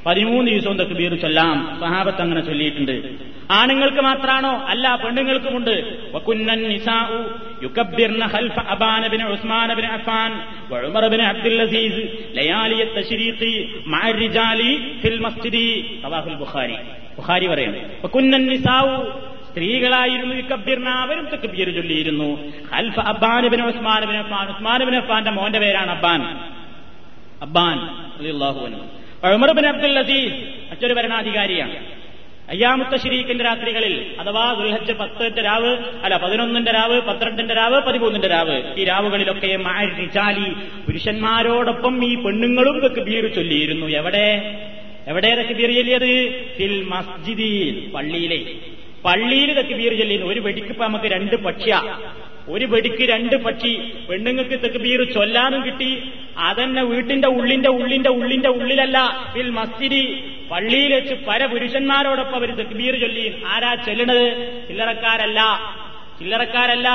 [0.07, 3.15] പതിമൂന്ന് ദിവസവും തക്ബീർ ചൊല്ലാം സഹാബത്ത് അങ്ങനെ ചൊല്ലിയിട്ടുണ്ട്.
[3.51, 4.65] ആണുങ്ങൾക്ക് മാത്രാണോ?
[4.67, 6.07] അല്ല പെണ്ണുങ്ങൾക്കുമുണ്ട്.
[8.25, 10.33] ഖൽഫ അബാന ഉസ്മാൻ അഫ്ഫാൻ
[11.23, 12.25] അബ്ദുൽ അസീസ്
[15.03, 15.21] ഫിൽ
[16.35, 16.73] ബുഖാരി.
[17.17, 17.79] ബുഖാരി പറയുന്നു
[19.51, 22.53] സ്ത്രീകളായിരുന്നു യുക്കബ്ബിർന അവരും തക്ബീർ ചൊല്ലിയിരുന്നു.
[22.77, 24.49] ഖൽഫ Aban bin Usman bin Affan.
[24.49, 26.23] Usman bin അഫ്ഫാന്റെ മോന്റെ പേരാണ് അബ്ബാൻ.
[27.43, 27.79] അബ്ബാൻ
[28.19, 28.96] റളിയല്ലാഹു അൻഹു.
[29.25, 30.35] ഉമർ ബിൻ അബ്ദുൽ അസീസ്
[30.71, 31.77] മറ്റൊരു ഭരണാധികാരിയാണ്.
[32.49, 38.85] അയ്യാമുത്ത ശരീഖിന്റെ രാത്രികളിൽ അഥവാ ദുൽഹജ് പത്തിന്റെ രാവ് അല്ല പതിനൊന്നിന്റെ രാവ് പന്ത്രണ്ടിന്റെ രാവ് പതിമൂന്നിന്റെ രാവ് ഈ
[38.85, 39.47] രാവുകളിലൊക്കെ
[39.99, 40.51] റിജാലി
[40.87, 43.87] പുരുഷന്മാരോടൊപ്പം ഈ പെണ്ണുങ്ങളും കബീർ ചൊല്ലിയിരുന്നു.
[43.87, 44.59] എവിടെ?
[45.09, 46.31] എവിടെ ബീർ ചൊല്ലിയത്?
[46.57, 48.41] ഫിൽ മസ്ജിദിൽ പള്ളിയിലെ.
[49.05, 50.33] പള്ളിയിൽ ബീർ ചൊല്ലിയിരുന്നു.
[50.33, 52.01] ഒരു വെടിക്ക് ഇപ്പൊ നമുക്ക് രണ്ട് പക്ഷിയാ.
[52.49, 53.73] ഒരു വെടിക്ക് രണ്ട് പക്ഷി
[54.09, 55.91] പെണ്ണുങ്ങൾക്ക് തെക്കുബീർ ചൊല്ലാനും കിട്ടി.
[56.39, 58.99] അതന്നെ വീട്ടിന്റെ ഉള്ളിന്റെ ഉള്ളിന്റെ ഉള്ളിന്റെ ഉള്ളിലല്ല
[59.35, 60.03] ബിൽ മസ്തിരി
[60.51, 64.27] പള്ളിയിൽ വെച്ച് പല പുരുഷന്മാരോടൊപ്പം അവർ തെക്കുബീർ ചൊല്ലി ആരാ ചെല്ലണത്?
[64.69, 65.41] ചില്ലറക്കാരല്ല.
[66.19, 66.89] ചില്ലറക്കാരല്ല.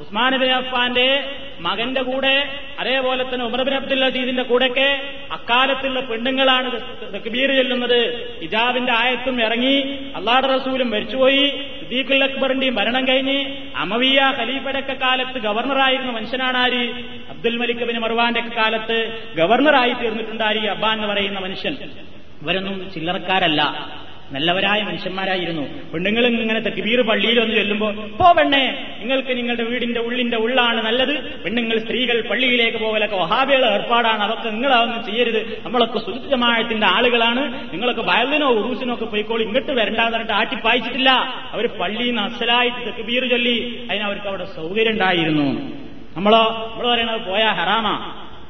[0.00, 1.24] ഉസ്മാൻ ബിൻ അഫ്ഫാന്റെ
[1.60, 6.70] മകന്റെ കൂടെ അതേപോലെ തന്നെ ഉമർ ബിൻ അബ്ദുൽ അസീദിന്റെ കൂടെയൊക്കെ അക്കാലത്തുള്ള പെണ്ണുങ്ങളാണ്
[7.14, 8.28] തക്ബീർ ചെല്ലുന്നത്.
[8.42, 16.56] ഇജാബിന്റെ ആയത്തും ഇറങ്ങി അള്ളാഹുടെ റസൂലും മരിച്ചുപോയി സിദ്ദീഖുൽ അക്ബറിന്റെയും ഭരണം കഴിഞ്ഞ് അമവിയ ഖലീഫടൊക്കെ കാലത്ത് ഗവർണറായിരുന്ന മനുഷ്യനാണ്
[16.56, 16.88] ആര്?
[17.30, 20.56] അബ്ദുൽ മലിക് ബിൻ മർവാന്റെ ഒക്കെ കാലത്ത് ഗവർണറായി തീർന്നിട്ടുണ്ട് ആര്?
[20.56, 21.76] അബ്ബാൻ എന്ന് പറയുന്ന മനുഷ്യൻ.
[22.42, 23.62] ഇവരൊന്നും ചില്ലറക്കാരല്ല.
[24.32, 25.92] നല്ലവരായ മനുഷ്യന്മാരായിരുന്നു.
[25.92, 31.42] പെണ്ണുങ്ങൾ ഇങ്ങനെ തെക്കിബീർ പള്ളിയിൽ വന്ന് ചെല്ലുമ്പോൾ പോ പെണ്ണേ നിങ്ങൾക്ക് നിങ്ങളുടെ വീടിന്റെ ഉള്ളിന്റെ ഉള്ളാണ് നല്ലത്.
[31.42, 34.22] പെണ്ണുങ്ങൾ സ്ത്രീകൾ പള്ളിയിലേക്ക് പോകലൊക്കെ വഹാബികളുടെ ഏർപ്പാടാണ്.
[34.22, 35.62] അതൊക്കെ നിങ്ങളതൊന്നും ചെയ്യരുത്.
[35.64, 37.72] നമ്മളൊക്കെ സുജമായത്തിന്റെ ആളുകളാണ്.
[37.72, 39.44] നിങ്ങളൊക്കെ വയലിനോ ഉറൂസിനോ ഒക്കെ പോയിക്കോളി.
[39.44, 41.10] ഇങ്ങോട്ട് വരണ്ടാന്ന് പറഞ്ഞിട്ട് ആറ്റിപ്പായിച്ചിട്ടില്ല
[41.52, 43.86] അവർ പള്ളിയിൽ നിന്ന് അസലായിട്ട് തെക്കുബീർ ചൊല്ലി.
[43.90, 45.76] അതിനവർക്ക് അവിടെ സൗകര്യം ഉണ്ടായിരുന്നു.
[46.16, 47.94] നമ്മളോ നമ്മൾ പറയണത് പോയാ ഹറാമാ.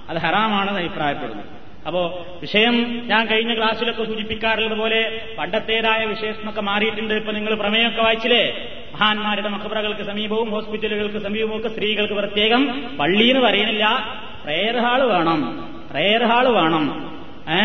[0.08, 1.55] അത് ഹറാമാണെന്ന് അഭിപ്രായപ്പെടുന്നു.
[1.86, 7.14] അപ്പോ വിഷയം ഞാൻ കഴിഞ്ഞ ക്ലാസ്സിലൊക്കെ സൂചിപ്പിക്കാറുള്ളത് പോലെ പണ്ടത്തേതായ വിശേഷമൊക്കെ മാറിയിട്ടുണ്ട്.
[7.14, 8.68] ഇപ്പൊ നിങ്ങൾ പ്രമേയമൊക്കെ വായിച്ചില്ലേ?
[8.94, 14.14] മഹാന്മാരുടെ മക്കബറകൾക്ക് സമീപവും ഹോസ്പിറ്റലുകൾക്ക് സമീപവും ഒക്കെ സ്ത്രീകൾക്ക് പ്രത്യേകം പള്ളി എന്ന് പറയുന്നില്ല.
[14.44, 15.70] പ്രേയർ ഹാൾ വേണം.
[15.90, 17.16] പ്രേയർ ഹാൾ വേണം.
[17.50, 17.60] ഏ?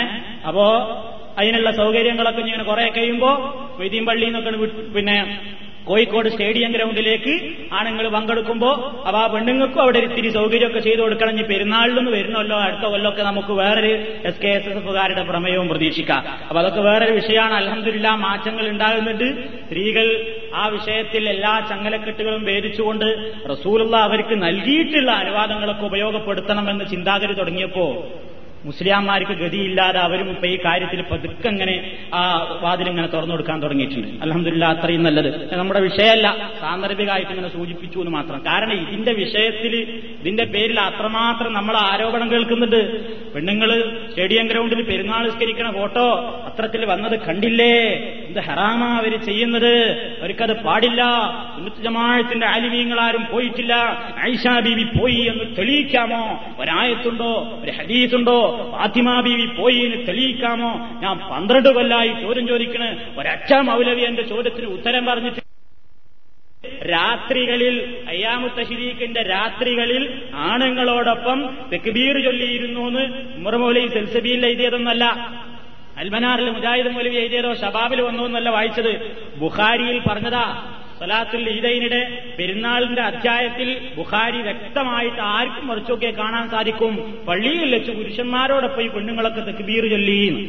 [0.48, 0.78] അപ്പോ
[1.38, 3.30] അതിനുള്ള സൗകര്യങ്ങളൊക്കെ ഇങ്ങനെ കുറെ കഴിയുമ്പോ
[3.80, 4.50] വൈദ്യം പള്ളി എന്നൊക്കെ
[4.92, 5.40] പിന്നെ
[5.88, 7.34] കോഴിക്കോട് സ്റ്റേഡിയം ഗ്രൗണ്ടിലേക്ക്
[7.74, 8.70] ആണുങ്ങൾ പങ്കെടുക്കുമ്പോ
[9.08, 11.32] അപ്പൊ ആ പെണ്ണുങ്ങൾക്കും അവിടെ ഇത്തിരി സൗകര്യമൊക്കെ ചെയ്തു കൊടുക്കണം.
[11.32, 13.94] ഇനി പെരുന്നാളിലൊന്ന് വരുന്നല്ലോ അടുത്ത കൊല്ലമൊക്കെ നമുക്ക് വേറൊരു
[14.28, 16.24] എസ് കെ എസ് എസ് എഫുകാരുടെ പ്രമേയവും പ്രതീക്ഷിക്കാം.
[16.48, 17.54] അപ്പൊ അതൊക്കെ വേറൊരു വിഷയമാണ്.
[17.54, 19.28] അലഹമില്ല മാറ്റങ്ങൾ ഉണ്ടാകുന്നുണ്ട്.
[19.66, 20.08] സ്ത്രീകൾ
[20.56, 23.08] ആ വിഷയത്തിൽ എല്ലാ ചങ്ങലക്കെട്ടുകളും ഭേദിച്ചുകൊണ്ട്
[23.50, 27.88] റസൂലുള്ള അവർക്ക് നൽകിയിട്ടുള്ള അനുവാദങ്ങളൊക്കെ ഉപയോഗപ്പെടുത്തണമെന്ന് ചിന്താഗതി തുടങ്ങിയപ്പോ
[28.66, 34.08] മുസ്ലിംമാർക്ക് ഗതിയില്ലാതെ അവരും ഇപ്പൊ ഈ കാര്യത്തിൽ പതുക്കങ്ങനെ ആ വാതിലിങ്ങനെ തുറന്നു കൊടുക്കാൻ തുടങ്ങിയിട്ടുണ്ട്.
[34.08, 35.56] അലഹമില്ല അത്രയും നല്ലത്.
[35.56, 36.52] നമ്മുടെ വിഷയമല്ല.
[36.60, 38.46] സാന്ദർഭികമായിട്ട് ഇങ്ങനെ സൂചിപ്പിച്ചു എന്ന് മാത്രം.
[38.46, 43.12] കാരണം ഇതിന്റെ വിഷയത്തിൽ ഇതിന്റെ പേരിൽ അത്രമാത്രം നമ്മൾ ആരോപണം കേൾക്കുന്നുണ്ട്.
[43.34, 47.90] പെണ്ണുങ്ങൾ സ്റ്റേഡിയം ഗ്രൗണ്ടിൽ പെരുന്നാൾ നിസ്കരിക്കണ ഫോട്ടോ അത്രത്തിൽ വന്നത് കണ്ടില്ലേ?
[48.28, 49.78] എന്ത് ഹറാമാ അവർ ചെയ്യുന്നത്?
[50.22, 51.04] അവർക്കത് പാടില്ല.
[51.84, 54.04] ജമാഴത്തിന്റെ ആലിമീങ്ങളാരും പോയിട്ടില്ല.
[54.30, 56.44] ഐഷ ബീവി പോയി എന്ന് തെളിയിക്കാമോ?
[56.60, 57.60] ഒരായത്തുണ്ടോ?
[57.64, 58.51] ഒരു ഹദീസുണ്ടോ?
[58.72, 60.72] ഫാത്തിമ ബീവി പോയി തെളിയിക്കാമോ?
[61.02, 63.20] ഞാൻ പന്ത്രണ്ട് കൊല്ലായി ചോദ്യം ചോദിക്കണ്.
[63.20, 65.42] ഒരക്ഷ മൗലവി എന്റെ ചോദ്യത്തിന് ഉത്തരം പറഞ്ഞിട്ട്
[66.90, 70.04] രാത്രികളിൽ അയ്യാമുത്ത ഷിരീഖിന്റെ രാത്രികളിൽ
[70.36, 73.04] ആണുങ്ങളോടൊപ്പം തെക്കുബീർ ചൊല്ലിയിരുന്നു എന്ന്
[73.36, 75.04] ഉമർമൗലി സെൽസബിയിൽ എഴുതിയതൊന്നല്ല.
[75.98, 78.94] അൽമനാറിൽ മുജാഹിദ് മൗലവി എഴുതിയതോ ഷബാബിൽ വന്നു എന്നല്ല വായിച്ചത്.
[79.40, 80.46] ബുഖാരിയിൽ പറഞ്ഞതാ
[81.02, 82.02] സലാത്തുൽ ഈദൈനിടെ
[82.40, 86.94] പെരുന്നാളിന്റെ അധ്യായത്തിൽ ബുഖാരി വ്യക്തമായിട്ട് ആർക്കും മറിച്ചൊക്കെ കാണാൻ സാധിക്കും.
[87.28, 90.44] പള്ളിയിൽ വെച്ച് പുരുഷന്മാരോടൊപ്പം ഈ പെണ്ണുങ്ങളൊക്കെ തെക്കുബീർ ചൊല്ലിയെന്ന്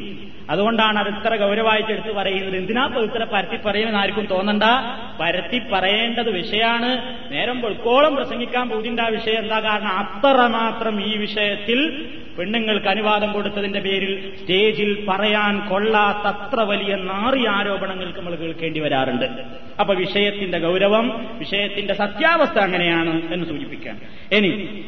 [0.52, 2.56] അതുകൊണ്ടാണ് അത് ഇത്ര ഗൗരവമായിട്ട് എടുത്ത് പറയുന്നത്.
[2.56, 4.62] എന്തിനാ ഇത്ര പരത്തി പറയുമെന്ന് ആർക്കും തോന്നണ്ട.
[5.20, 7.18] പരത്തി പറയേണ്ടത് വിഷയമാണ്.
[7.32, 9.38] നേരം പൊൾക്കോളം പ്രസംഗിക്കാൻ പോകുന്ന വിഷയം.
[9.38, 9.88] എന്താ കാരണം?
[9.88, 18.80] അത്രമാത്രം ഈ വിഷയത്തിൽ പെണ്ണുങ്ങൾക്ക് അനുവാദം കൊടുത്തതിന്റെ പേരിൽ സ്റ്റേജിൽ പറയാൻ കൊള്ളാത്തത്ര വലിയ നാറി ആരോപണങ്ങൾക്ക് നമ്മൾ കേൾക്കേണ്ടി
[18.80, 19.24] വരാറുണ്ട്.
[19.80, 24.00] അപ്പൊ വിഷയത്തിന്റെ ഗൗരവം വിഷയത്തിന്റെ സത്യാവസ്ഥ അങ്ങനെയാണ് എന്ന് സൂചിപ്പിക്കാൻ
[24.32, 24.84] ഇനി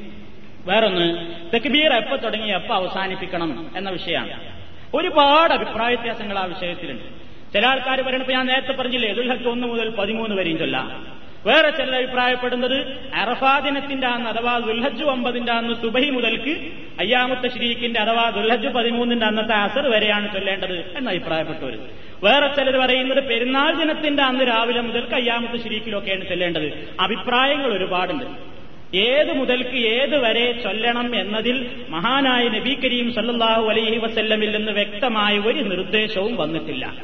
[0.66, 4.53] വേറൊന്ന് തെക്കുബീർ എപ്പോ തുടങ്ങി എപ്പോ അവസാനിപ്പിക്കണം എന്ന വിഷയമാണ്.
[4.94, 7.04] ഒരുപാട് അഭിപ്രായ വ്യത്യാസങ്ങൾ ആ വിഷയത്തിലുണ്ട്.
[7.52, 11.14] ചില ആൾക്കാർ പറയുന്നത് ഞാൻ നേരത്തെ പറഞ്ഞില്ലേ ദുൽഹക്ക് ഒന്ന് മുതൽ പതിമൂന്ന് വരെയും ചൊല്ലാം.
[11.46, 18.30] വേറെ ചിലർ അഭിപ്രായപ്പെടുന്നത് അറഫാ ദിനത്തിന്റെ അന്ന് അഥവാ ദുൽഹജ് ഒമ്പതിന്റെ അന്ന് സുബഹി മുതൽക്ക് അയ്യാമത്തെ ഷരീഖിന്റെ അഥവാ
[18.30, 21.78] ദുൽഹജ് പതിമൂന്നിന്റെ അന്നത്തെ അസർ വരെയാണ് ചൊല്ലേണ്ടത് എന്ന് അഭിപ്രായപ്പെട്ടവർ
[22.24, 26.96] വേറെ ചിലർ പറയുന്നത് പെരുന്നാൾ ദിനത്തിന്റെ അന്ന് രാവിലെ മുതൽക്ക് അയ്യാമത്തെ ഷരീഖിലൊക്കെയാണ് ചൊല്ലേണ്ടത്.
[27.00, 28.53] അഭിപ്രായങ്ങൾ ഒരുപാടുണ്ട്.
[28.94, 35.60] ഏത് മുതൽക്ക് ഏത് വരെ ചൊല്ലണം എന്നതിൽ മഹാനായ നബി കരീം സല്ലാഹു അലൈഹി വസല്ലമിൽ നിന്ന് വ്യക്തമായ ഒരു
[35.60, 36.94] നിർദ്ദേശവും വന്നിട്ടില്ല.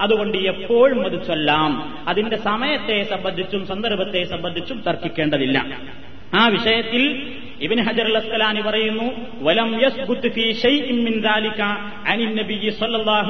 [0.00, 2.04] അതുകൊണ്ട് എപ്പോഴും അത് ചൊല്ലാം.
[2.08, 5.80] അതിന്റെ സമയത്തെ സംബന്ധിച്ചും സന്ദർഭത്തെ സംബന്ധിച്ചും തർക്കിക്കേണ്ടതില്ല.
[6.34, 7.32] ആ വിഷയത്തിൽ
[7.62, 9.06] ഇബിൻ ഹജർ അസ്കലാനി പറയുന്നു
[9.40, 9.80] വലം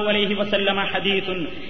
[0.08, 0.82] അലൈഹി വസല്ലമ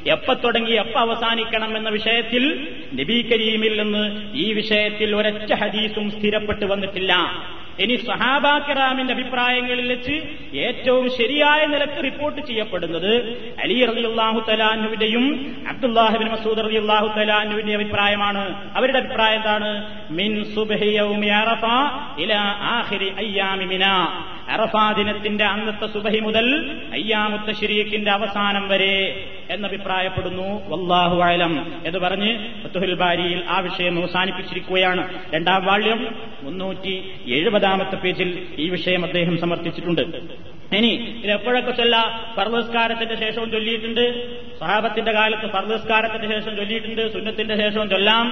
[0.07, 7.13] എപ്പ തുടങ്ങി എപ്പ അവസാനിക്കണം എന്ന വിഷയത്തിൽ നബി കരീമിൽ നിന്ന് ഈ വിഷയത്തിൽ ഒരൊറ്റ ഹദീസും സ്ഥിരപ്പെട്ടു വന്നിട്ടില്ല.
[7.79, 10.17] ഇനി സഹാബാക്കിറാമിന്റെ അഭിപ്രായങ്ങളിൽ വെച്ച്
[10.59, 13.13] ഏറ്റവും ശരിയായ നിലയ്ക്ക് റിപ്പോർട്ട് ചെയ്യപ്പെടുന്നത്
[13.63, 18.75] അലി റളിയല്ലാഹു തലാനുവിന്റെയും അബ്ദുല്ലാഹിബിൻ മസൂദ് റളിയല്ലാഹു തലാനുവിന്റെ അഭിപ്രായമാണ്.
[18.77, 19.71] അവരുടെ അഭിപ്രായം എന്താണ്?
[20.11, 21.65] മിൻ സുബഹി യൗമി അറഫ
[22.19, 23.11] ഇലാ ആഖിരി
[24.49, 30.69] അറഫാ ദിനത്തിന്റെ അന്നത്തെ സുബഹി മുതൽ അയ്യാമുത്ത ഷരീഖിന്റെ അവസാനം വരെ എന്നഭിപ്രായപ്പെടുന്നു.
[30.69, 35.35] വല്ലാഹു അലം എന്ന് പറഞ്ഞ് ഫത്തുഹുൽ ബാരിയിൽ ആ വിഷയം അവസാനിപ്പിച്ചിരിക്കുകയാണ്.
[35.35, 40.35] രണ്ടാം വാള്യം മുന്നൂറ്റി എഴുപതാമത്തെ പേജിൽ ഈ വിഷയം അദ്ദേഹം സമർപ്പിച്ചിട്ടുണ്ട്.
[40.77, 42.25] ഇനി ഇത് എപ്പോഴൊക്കെ ചൊല്ല?
[42.39, 44.35] പർവസ്കാരത്തിന്റെ ശേഷവും ചൊല്ലിയിട്ടുണ്ട്.
[44.61, 47.13] സഹാബത്തിന്റെ കാലത്ത് പർവസ്കാരത്തിന്റെ ശേഷം ചൊല്ലിയിട്ടുണ്ട്.
[47.13, 48.25] സുന്നത്തിന്റെ ശേഷവും ചൊല്ലാം.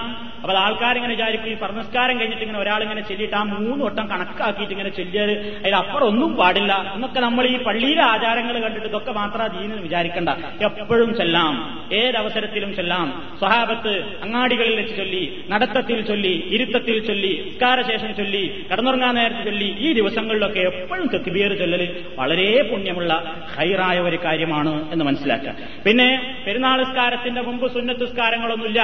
[0.42, 5.56] അപ്പോൾ ആൾക്കാരിങ്ങനെ വിചാരിക്കും ഈ പർവസ്കാരം കഴിഞ്ഞിട്ട് ഇങ്ങനെ ഒരാളിങ്ങനെ ചൊല്ലിയിട്ട് ആ മൂന്ന് വട്ടം കണക്കാക്കിയിട്ട് ഇങ്ങനെ ചൊല്ലിയത്
[5.56, 6.92] അതിലപ്പുറം ഒന്നും പാടില്ല.
[6.94, 10.28] എന്നൊക്കെ നമ്മൾ ഈ പള്ളിയിലെ ആചാരങ്ങൾ കണ്ടിട്ട് ഇതൊക്കെ മാത്രം ദീനെന്ന് വിചാരിക്കണ്ട.
[10.64, 11.52] എപ്പോഴും ചെല്ലാം.
[11.92, 13.36] ഏതവസരത്തിലും ചെല്ലാം.
[13.38, 20.60] സ്വഹാബത്ത് അങ്ങാടികളിൽ വെച്ച് ചൊല്ലി നടത്തത്തിൽ ചൊല്ലി ഇരുത്തത്തിൽ ചൊല്ലി ഉസ്കാരശേഷം ചൊല്ലി കടന്നുറങ്ങാൻ നേരത്തെ ചൊല്ലി ഈ ദിവസങ്ങളിലൊക്കെ
[20.60, 22.31] എപ്പോഴും തെക്കുബിയർ ചൊല്ലൽ വളരെ
[22.70, 23.12] പുണ്യമുള്ള
[23.56, 25.54] ഹൈറായ ഒരു കാര്യമാണ് എന്ന് മനസ്സിലാക്കുക.
[25.84, 26.08] പിന്നെ
[26.46, 28.80] പെരുന്നാളുസ്കാരത്തിന്റെ മുമ്പ് സുന്നത്തുസ്കാരങ്ങളൊന്നുമില്ല.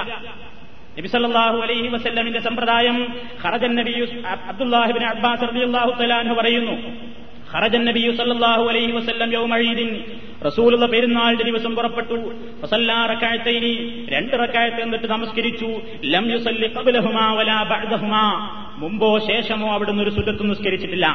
[0.98, 2.96] നബിസല്ലാഹു അലൈഹി വസ്ലമിന്റെ സമ്പ്രദായം
[3.42, 3.94] ഹറജൻ നബി
[4.52, 6.74] അബ്ദുല്ലാഹിബിൻ അബ്ബാസ് റളിയല്ലാഹു തആല പറയുന്നു.
[7.52, 9.90] ഹറജൻ നബി സല്ലല്ലാഹു അലൈഹി വസല്ലം യൗമഴീദിൻ
[10.46, 12.18] റസൂലുള്ള പെരുന്നാളിന്റെ ദിവസം പുറപ്പെട്ടു.
[13.12, 13.72] റകഅത്തൈനി
[14.14, 15.68] രണ്ട് റകഅത്ത് എന്നിട്ട് നമസ്കരിച്ചു.
[16.04, 18.24] ലം യുസല്ലി ഖബ്ലഹുമാ വലാ ബഅദഹുമാ.
[18.82, 21.06] മുമ്പോ ശേഷമോ അവിടുന്ന് ഒരു സുന്നത്ത് നിസ്കരിച്ചിട്ടില്ല.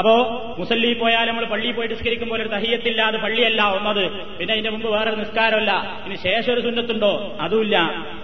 [0.00, 0.12] അപ്പോ
[0.58, 4.04] മുസല്ലി പോയാൽ നമ്മൾ പള്ളിയിൽ പോയി നിസ്കരിക്കുമ്പോൾ ഒരു തഹിയത്തില്ല അത് പള്ളിയല്ല ഒന്നത്
[4.38, 5.72] പിന്നെ അതിന്റെ മുമ്പ് വേറെ നിസ്കാരമല്ല.
[6.06, 7.38] ഇനി ശേഷം ഒരു സുന്നത്തുണ്ടോ?
[7.40, 7.76] അതുമില്ല.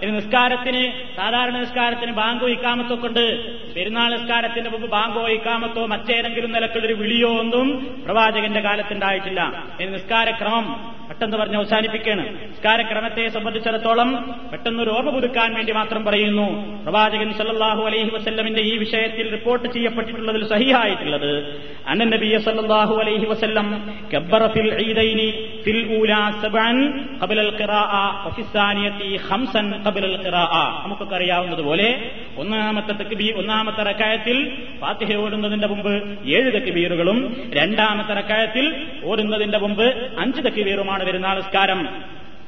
[0.03, 0.83] ഇനി നിസ്കാരത്തിന്
[1.17, 3.25] സാധാരണ നിസ്കാരത്തിന് ബാങ്കോ ഇക്കാമത്തൊക്കെ ഉണ്ട്.
[3.75, 7.67] പെരുന്നാൾ നിസ്കാരത്തിന്റെ മുമ്പ് ബാങ്കോ ഇക്കാമത്തോ മറ്റേതെങ്കിലും നിലക്കുള്ളൊരു വിളിയോ ഒന്നും
[8.05, 9.41] പ്രവാചകന്റെ കാലത്തുണ്ടായിട്ടില്ല
[9.79, 14.09] ഇനി നിസ്കാരക്രമം പെട്ടെന്ന് പറഞ്ഞ് അവസാനിപ്പിക്കുകയാണ് നിസ്കാരക്രമത്തെ സംബന്ധിച്ചിടത്തോളം
[14.51, 16.47] പെട്ടെന്ന് ഒരു ഓർമ്മ പുതുക്കാൻ വേണ്ടി മാത്രം പറയുന്നു.
[16.83, 21.31] പ്രവാചകൻ സല്ലാഹു അലൈഹി വസ്ല്ലമിന്റെ ഈ വിഷയത്തിൽ റിപ്പോർട്ട് ചെയ്യപ്പെട്ടിട്ടുള്ളതിൽ സഹിയായിട്ടുള്ളത്
[21.87, 23.67] അന്ന നബിയ സല്ലാഹു അലൈഹി വസ്ല്ലം
[24.13, 25.27] കബ്ബറ ഫിൽ ഈദൈനി
[25.65, 25.81] ഫിൽ
[31.17, 31.87] അറിയാവുന്നതുപോലെ
[32.37, 34.37] ഒന്നാമത്തെ തക്ബീർ ഒന്നാമത്തെ റക്കായത്തിൽ
[34.81, 35.93] ഫാത്തിഹ ഓടുന്നതിന്റെ മുമ്പ്
[36.29, 37.19] ഏഴ് തക്ബീറുകളും
[37.51, 38.65] രണ്ടാമത്തെ റക്കായത്തിൽ
[39.03, 39.87] ഓടുന്നതിന്റെ മുമ്പ്
[40.19, 41.79] അഞ്ച് തക്ബീറുമാണ് പെരുന്നാൾ നിസ്കാരം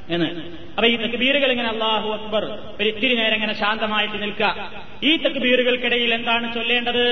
[0.10, 0.70] എന്ന്.
[0.70, 2.46] അപ്പൊ ഈ തക്ബീറുകൾ ഇങ്ങനെ അള്ളാഹു അക്ബർ.
[2.82, 4.72] ഒരു ഇത്തിരി നേരം ഇങ്ങനെ ശാന്തമായിട്ട് നിൽക്കുക.
[5.04, 7.06] ഈ തക്ബീറുകൾക്കിടയിൽ എന്താണ് ചൊല്ലേണ്ടത്?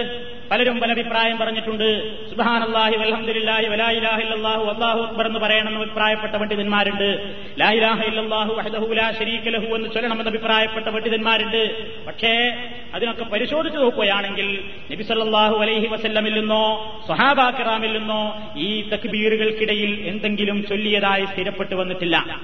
[0.52, 1.90] പലരും പല അഭിപ്രായം പറഞ്ഞിട്ടുണ്ട്.
[2.30, 7.36] സുബാൻ അള്ളാഹി വലഹമുല്ലാഹി വലായിലാഹില്ലാഹു അള്ളാഹു അക്ബർ എന്ന് പറയണമെന്ന് അഭിപ്രായപ്പെട്ട പണ്ഡിതന്മാരുണ്ട്.
[7.60, 11.62] ലായിലാഹ ഇല്ലാഹു വഹദഹു ലാ ശരീക ലഹു എന്ന് ചൊല്ലണമെന്ന് അഭിപ്രായപ്പെട്ട പണ്ഡിതന്മാരുണ്ട്.
[12.06, 12.58] പക്ഷേ
[12.94, 21.76] അതിനൊക്കെ പരിശോധിച്ചു നോക്കുകയാണെങ്കിൽ നബി സല്ലല്ലാഹു അലൈഹി വസല്ലമിൽ നിന്നോ സ്വഹാബാക്കിറാമിൽ നിന്നോ ഈ തക്ബീറുകൾക്കിടയിൽ എന്തെങ്കിലും ചൊല്ലിയതായി സ്ഥിരപ്പെട്ടു
[21.76, 22.42] വന്നിട്ടില്ല.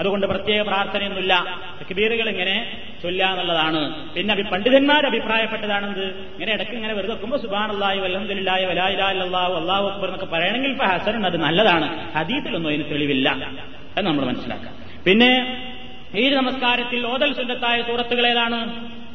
[0.00, 1.34] അതുകൊണ്ട് പ്രത്യേക പ്രാർത്ഥനയൊന്നുമില്ല.
[1.80, 6.04] തക്ബീറുകൾ ഇങ്ങനെ ചൊല്ലാന്നുള്ളതാണ് പിന്നെ പണ്ഡിതന്മാർ അഭിപ്രായപ്പെട്ടതാണെന്ത്?
[6.34, 11.36] ഇങ്ങനെ ഇടയ്ക്ക് ഇങ്ങനെ വെറുതെ വെക്കുമ്പോൾ സുബാൻ അള്ളാഹി വലായില്ലാഹു അള്ളാഹു അക്ബർ എന്നൊക്കെ പറയണമെങ്കിൽ ഇപ്പൊ ഹസനുണ്ട് അത്
[11.36, 12.12] നല്ലതാണ്.
[12.16, 13.28] ഹദീസിലൊന്നും അതിന് തെളിവില്ല.
[13.98, 14.74] എന്ന് നമ്മൾ മനസ്സിലാക്കാം.
[15.06, 15.62] പിന്നെ
[16.14, 18.58] ഈ നമസ്കാരത്തിൽ ഓതൽ സുന്നത്തായ സൂറത്തുകൾ ഏതാണ്?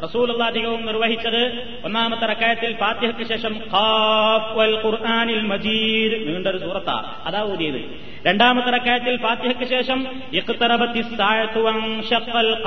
[0.04, 1.42] റസൂൽ അധികവും നിർവഹിച്ചത്
[1.86, 3.54] ഒന്നാമത്തെ റക്കായത്തിൽ ഫാത്തിഹയ്ക്ക് ശേഷം
[4.86, 6.98] ഖുർആനിൽ മജീദ് നീണ്ടൊരു സൂറത്താ.
[7.26, 7.82] അതാ ഊതിയത്.
[8.28, 10.08] രണ്ടാമത്തെ റക്കായത്തിൽ ഫാത്തിഹയ്ക്ക് ശേഷം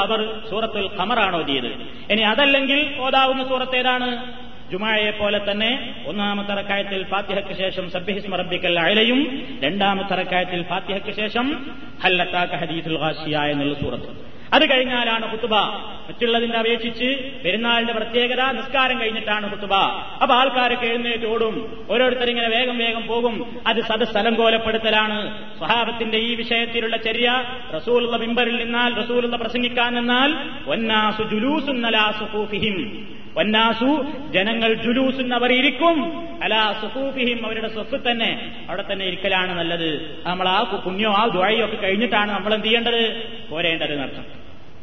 [0.01, 0.20] ഖബർ
[0.51, 1.70] സൂറത്തുൽ ഖമറാണ് ഓതിയത്
[2.12, 4.09] ഇനി അതല്ലെങ്കിൽ ഓതാവുന്ന സൂറത്ത് ഏതാണ്?
[4.72, 5.70] ജുമായയെ പോലെ തന്നെ
[6.07, 9.20] ഒന്നാമത്തെ റക്കായത്തിൽ ഫാത്തിഹയ്ക്ക് ശേഷം സബ്ബിഹിസ്മ റബ്ബിക്കൽ അയലയും
[9.62, 11.70] രണ്ടാമത്തെ റക്കായത്തിൽ ഫാത്തിഹയ്ക്ക് ശേഷം
[12.05, 14.34] ഹല്ലത്താക്ക ഹദീസുൽ ഹാഷിയ എന്നുള്ള സൂറത്ത്.
[14.55, 15.55] അത് കഴിഞ്ഞാലാണ് കുത്തുബ
[16.09, 19.74] മറ്റുള്ളതിന്റെ അപേക്ഷിച്ച് പെരുന്നാളിന്റെ പ്രത്യേകത നിസ്കാരം കഴിഞ്ഞിട്ടാണ് കുത്തുബ
[20.22, 21.86] അപ്പൊ ആൾക്കാരൊക്കെ എഴുന്നേറ്റ് ഓടും.
[21.90, 23.61] ഓരോരുത്തർ ഇങ്ങനെ വേഗം വേഗം പോകും.
[23.66, 25.18] അത് സദസ്ഥലം കോലപ്പെടുത്തലാണ്.
[25.59, 27.44] സ്വഹാബത്തിന്റെ ഈ വിഷയത്തിലുള്ള ചര്യ
[27.76, 30.30] റസൂലുള്ള മിമ്പറിൽ നിന്നാൽ റസൂലുള്ള പ്രസംഗിക്കാൻ നിന്നാൽ
[30.66, 33.09] വന്നാസു ജുലൂസുന്നലാ സുഖൂഫിഹിം.
[33.36, 38.57] വന്നാസു ജനങ്ങൾ ജുലൂസുൻ അവർ ഇരിക്കും അലാ സുഹൂഫിഹിം അവരുടെ സ്വത്ത് തന്നെ.
[38.68, 40.22] അവിടെ തന്നെ ഇരിക്കലാണ് നല്ലത്.
[40.26, 43.02] നമ്മൾ ആ പുണ്യോ ആ ദുഴയോ ഒക്കെ കഴിഞ്ഞിട്ടാണ് നമ്മൾ എന്ത് ചെയ്യേണ്ടത്?
[43.50, 43.94] പോരേണ്ടത്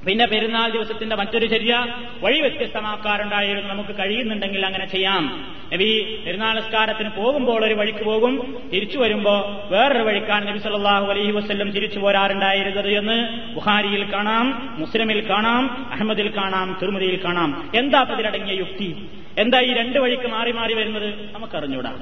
[0.08, 1.86] പിന്നെ പെരുന്നാൾ ദിവസത്തിന്റെ മറ്റൊരു ചര്യ
[2.22, 3.74] വഴി വ്യത്യസ്തമാക്കാറുണ്ടായിരുന്നു.
[3.74, 5.54] നമുക്ക് കഴിയുന്നുണ്ടെങ്കിൽ അങ്ങനെ ചെയ്യാം.
[5.74, 8.62] നബി പെരുന്നാൾ നിസ്കാരത്തിന് പോകുമ്പോൾ ഒരു വഴിക്ക് പോകും.
[8.74, 9.34] തിരിച്ചു വരുമ്പോ
[9.72, 13.18] വേറൊരു വഴിക്കാണ് നബി സല്ലാഹു അലൈഹി വസ്ല്ലം തിരിച്ചു പോരാറുണ്ടായിരുന്നത് എന്ന്
[13.54, 17.72] ബുഹാരിയിൽ കാണാം മുസ്ലിമിൽ കാണാം അഹമ്മദിൽ കാണാം തിരുമതിയിൽ കാണാം.
[17.76, 19.10] എന്താ അതിലടങ്ങിയ യുക്തി?
[19.38, 21.32] എന്താ ഈ രണ്ട് വഴിക്ക് മാറി മാറി വരുന്നത്?
[21.32, 21.93] നമുക്കറിഞ്ഞൂടാ.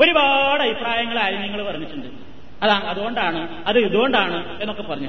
[0.00, 2.06] ഒരുപാട് അഭിപ്രായങ്ങൾ നിങ്ങൾ പറഞ്ഞിട്ടുണ്ട്.
[2.62, 5.08] അതാ അതുകൊണ്ടാണ് അത് ഇതുകൊണ്ടാണ് എന്നൊക്കെ പറഞ്ഞു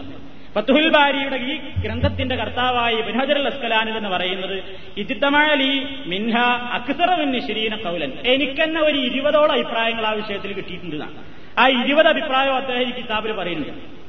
[0.55, 4.63] ഫത്തുഹുൽ ബാരിയുടെ ഈ ഗ്രന്ഥത്തിന്റെ കർത്താവായി ബിൻഹജർ അൽ അസ്കലാനിൽ എന്ന് പറയുന്നത്
[4.97, 6.37] ഇജിത്തമാലി മിൻഹ
[6.71, 11.05] അക്സറവിന് ശരീന കൗലൻ എനിക്കെന്നെ ഒരു ഇരുപതോളം അഭിപ്രായങ്ങൾ ആ വിഷയത്തിൽ കിട്ടിയിട്ടുണ്ട്.
[11.59, 14.01] ആ ഇരുപത് അഭിപ്രായം അദ്ദേഹം ഈ കിതാബിൽ പറയുന്നുണ്ട്.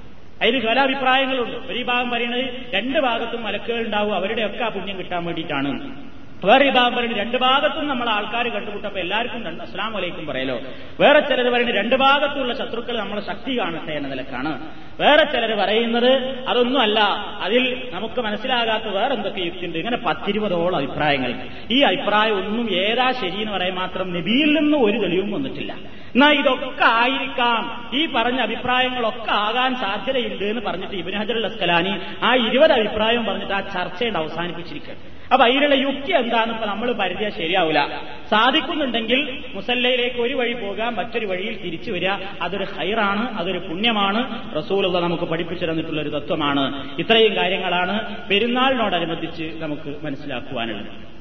[0.45, 1.72] അതിന് പല അഭിപ്രായങ്ങളുണ്ട്.
[1.72, 4.14] ഒരു ഭാഗം പറയുന്നത് രണ്ട് ഭാഗത്തും മലക്കുകൾ ഉണ്ടാവും.
[4.14, 6.03] അവരുടെയൊക്കെ ആ പുണ്യം കിട്ടാൻ വേണ്ടിയിട്ടാണ്.
[6.45, 10.61] വേറെ ഈ പറയുന്നത് രണ്ട് ഭാഗത്തും നമ്മൾ ആൾക്കാർ കണ്ടുമുട്ടപ്പോ എല്ലാവർക്കും അസ്ലാം വലൈക്കും പറയലോ.
[11.01, 14.68] വേറെ ചിലർ പറയുന്നത് രണ്ട് ഭാഗത്തുള്ള ശത്രുക്കൾ നമ്മൾ ശക്തി കാണട്ടെ എന്ന നിലക്കാണ്.
[15.01, 17.01] വേറെ ചിലർ പറയുന്നത് അതൊന്നുമല്ല
[17.43, 19.78] അതിൽ നമുക്ക് മനസ്സിലാകാത്ത വേറെ എന്തൊക്കെ യുക്തിയുണ്ട്.
[19.78, 21.34] ഇങ്ങനെ പത്തിരുപതോളം അഭിപ്രായങ്ങൾ.
[21.70, 25.72] ഈ അഭിപ്രായം ഒന്നും ഏതാ ശരി എന്ന് പറയാൻ മാത്രം നബിയിൽ നിന്ന് ഒരു തെളിവും വന്നിട്ടില്ല.
[26.14, 27.90] എന്നാ ഇതൊക്കെ ആയിരിക്കാം.
[27.95, 33.61] ഈ പറഞ്ഞ അഭിപ്രായങ്ങളൊക്കെ ആകാൻ സാധ്യതയുണ്ട് എന്ന് പറഞ്ഞിട്ട് ഇബിൻ ഹജർ അസ്കലാനി ആ ഇരുപത് അഭിപ്രായം പറഞ്ഞിട്ട് ആ
[33.61, 40.95] ചർച്ചയുടെ അവസാനിപ്പിച്ചിരിക്കുക അപ്പൊ അതിലുള്ള യുക്തി എന്താണെന്ന് ഇപ്പൊ നമ്മൾ പരിചയം ശരിയാവില്ല സാധിക്കുന്നുണ്ടെങ്കിൽ മുസല്ലയിലേക്ക് ഒരു വഴി പോകാൻ
[40.95, 42.11] മറ്റൊരു വഴിയിൽ തിരിച്ചു വരിക.
[42.43, 44.20] അതൊരു ഹൈറാണ് അതൊരു പുണ്യമാണ്.
[44.57, 46.64] റസൂലുള്ള നമുക്ക് പഠിപ്പിച്ചു തന്നിട്ടുള്ള ഒരു തത്വമാണ്.
[46.99, 51.12] ഇത്രയും കാര്യങ്ങളാണ് പെരുന്നാളിനോടനുബന്ധിച്ച് നമുക്ക് മനസ്സിലാക്കുവാനുള്ളത്.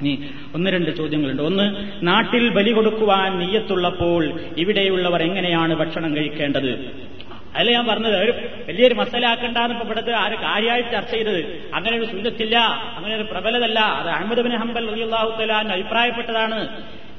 [0.00, 0.12] ഇനി
[0.54, 1.42] ഒന്ന് രണ്ട് ചോദ്യങ്ങളുണ്ട്.
[1.42, 1.66] ഒന്ന്
[2.06, 6.72] നാട്ടിൽ ബലി കൊടുക്കുവാൻ നീയത്തുള്ളപ്പോൾ ഇവിടെയുള്ളവർ എങ്ങനെയാണ് ഭക്ഷണം കഴിക്കേണ്ടത്?
[7.56, 8.32] അതിൽ ഞാൻ പറഞ്ഞത് ഒരു
[8.68, 11.70] വലിയൊരു മസലാക്കണ്ടെന്ന് ഇപ്പൊ ഇവിടുത്തെ ആര് കാര്യമായിട്ട് ചർച്ച ചെയ്തത്.
[11.74, 12.58] അങ്ങനെ ഒരു സുന്നത്തില്ല
[12.96, 13.80] അങ്ങനെ ഒരു പ്രബലതല്ല.
[13.80, 14.86] അത് അഹമ്മദ് ബിൻ ഹംബൽ
[15.40, 16.68] തലാൻ അഭിപ്രായപ്പെട്ടതാണ്.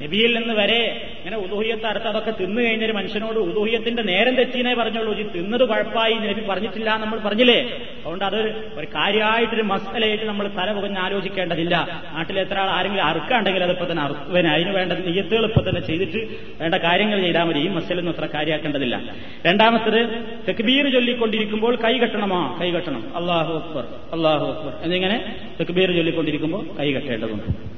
[0.03, 5.19] നബിയിൽ നിന്ന് വരെ ഇങ്ങനെ ഉദൂഹിയത്ത് അടുത്ത് അതൊക്കെ തിന്നു കഴിഞ്ഞൊരു മനുഷ്യനോട് ഉദൂഹിയത്തിന്റെ നേരം തെറ്റിനെ പറഞ്ഞുള്ളൂ.
[5.19, 7.79] ഈ തിന്നത് കുഴപ്പമായി നബി പറഞ്ഞിട്ടില്ല നമ്മൾ പറഞ്ഞില്ലേ?
[7.99, 8.41] അതുകൊണ്ട് അത്
[8.75, 12.01] ഒരു കാര്യമായിട്ടൊരു മസലയായിട്ട് നമ്മൾ തല പുകഞ്ഞ് ആലോചിക്കേണ്ടതില്ല.
[12.13, 16.17] നാട്ടിൽ എത്ര ആൾ ആരെങ്കിലും അറുക്കാണ്ടെങ്കിൽ അതിപ്പോ തന്നെ അറുക്കുവന് അതിന് വേണ്ട നെയ്യത്തുകൾ ഇപ്പൊ തന്നെ ചെയ്തിട്ട്
[16.61, 17.59] വേണ്ട കാര്യങ്ങൾ ചെയ്താൽ മതി.
[17.59, 19.15] ഈ മസലൊന്നും അത്ര കാര്യമാക്കേണ്ടതില്ല.
[19.45, 20.09] രണ്ടാമത്തത്
[20.47, 22.57] തെക്ബീർ ചൊല്ലിക്കൊണ്ടിരിക്കുമ്പോൾ കൈ കെട്ടണമോ?
[22.61, 23.17] കൈ കെട്ടണം.
[23.17, 23.83] അള്ളാഹു അക്ബർ.
[24.11, 24.73] അള്ളാഹു അക്ബർ.
[24.83, 27.72] എന്നിങ്ങനെ തെക്ബീർ ചൊല്ലിക്കൊണ്ടിരിക്കുമ്പോൾ കൈ കെട്ടേണ്ടതുണ്ട്.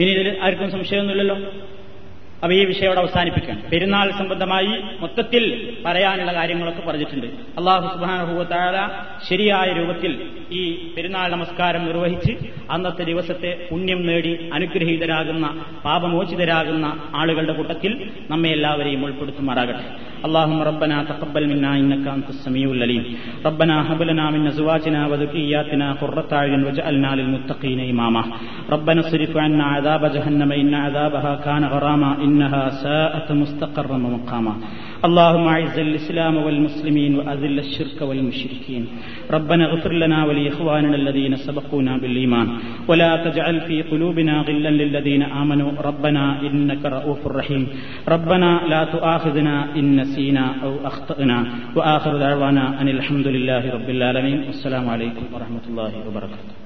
[0.00, 1.36] ഇനി ഇതിൽ ആർക്കും സംശയമൊന്നുമില്ലല്ലോ.
[2.43, 5.43] അപ്പൊ ഈ വിഷയോടെ അവസാനിപ്പിക്കുകയാണ് പെരുന്നാൾ സംബന്ധമായി മൊത്തത്തിൽ
[5.85, 7.27] പറയാനുള്ള കാര്യങ്ങളൊക്കെ പറഞ്ഞിട്ടുണ്ട്
[7.59, 8.77] അള്ളാഹു സുബാനുഭൂത്താല
[9.29, 10.11] ശരിയായ രൂപത്തിൽ
[10.59, 10.61] ഈ
[10.95, 12.33] പെരുന്നാൾ നമസ്കാരം നിർവഹിച്ച്
[12.73, 15.45] അന്നത്തെ ദിവസത്തെ പുണ്യം നേടി അനുഗ്രഹീതരാകുന്ന
[15.85, 16.85] പാപമോചിതരാകുന്ന
[17.15, 17.93] ആളുകളുടെ കൂട്ടത്തിൽ
[18.31, 19.83] നമ്മെ എല്ലാവരെയും ഉൾപ്പെടുത്തുമാറാകട്ടെ
[20.27, 23.03] اللهم ربنا تقبل منا انك انت السميع العليم
[23.47, 28.23] ربنا هب لنا من ازواجنا وذرياتنا قرة اعين واجعلنا للمتقين اماما
[28.69, 34.54] ربنا اصرف عنا عذاب جهنم ان عذابها كان غراما إنها ساءت مستقرا ومقاما.
[35.04, 38.86] اللهم أعز الإسلام والمسلمين وأذل الشرك والمشركين.
[39.30, 42.48] ربنا اغفر لنا ولإخواننا الذين سبقونا بالإيمان.
[42.88, 45.72] ولا تجعل في قلوبنا غلا للذين آمنوا.
[45.78, 47.68] ربنا إنك رؤوف رحيم.
[48.08, 51.46] ربنا لا تؤاخذنا إن نسينا أو أخطأنا.
[51.76, 54.38] وآخر دعوانا أن الحمد لله رب العالمين.
[54.50, 56.63] والسلام عليكم ورحمة الله وبركاته.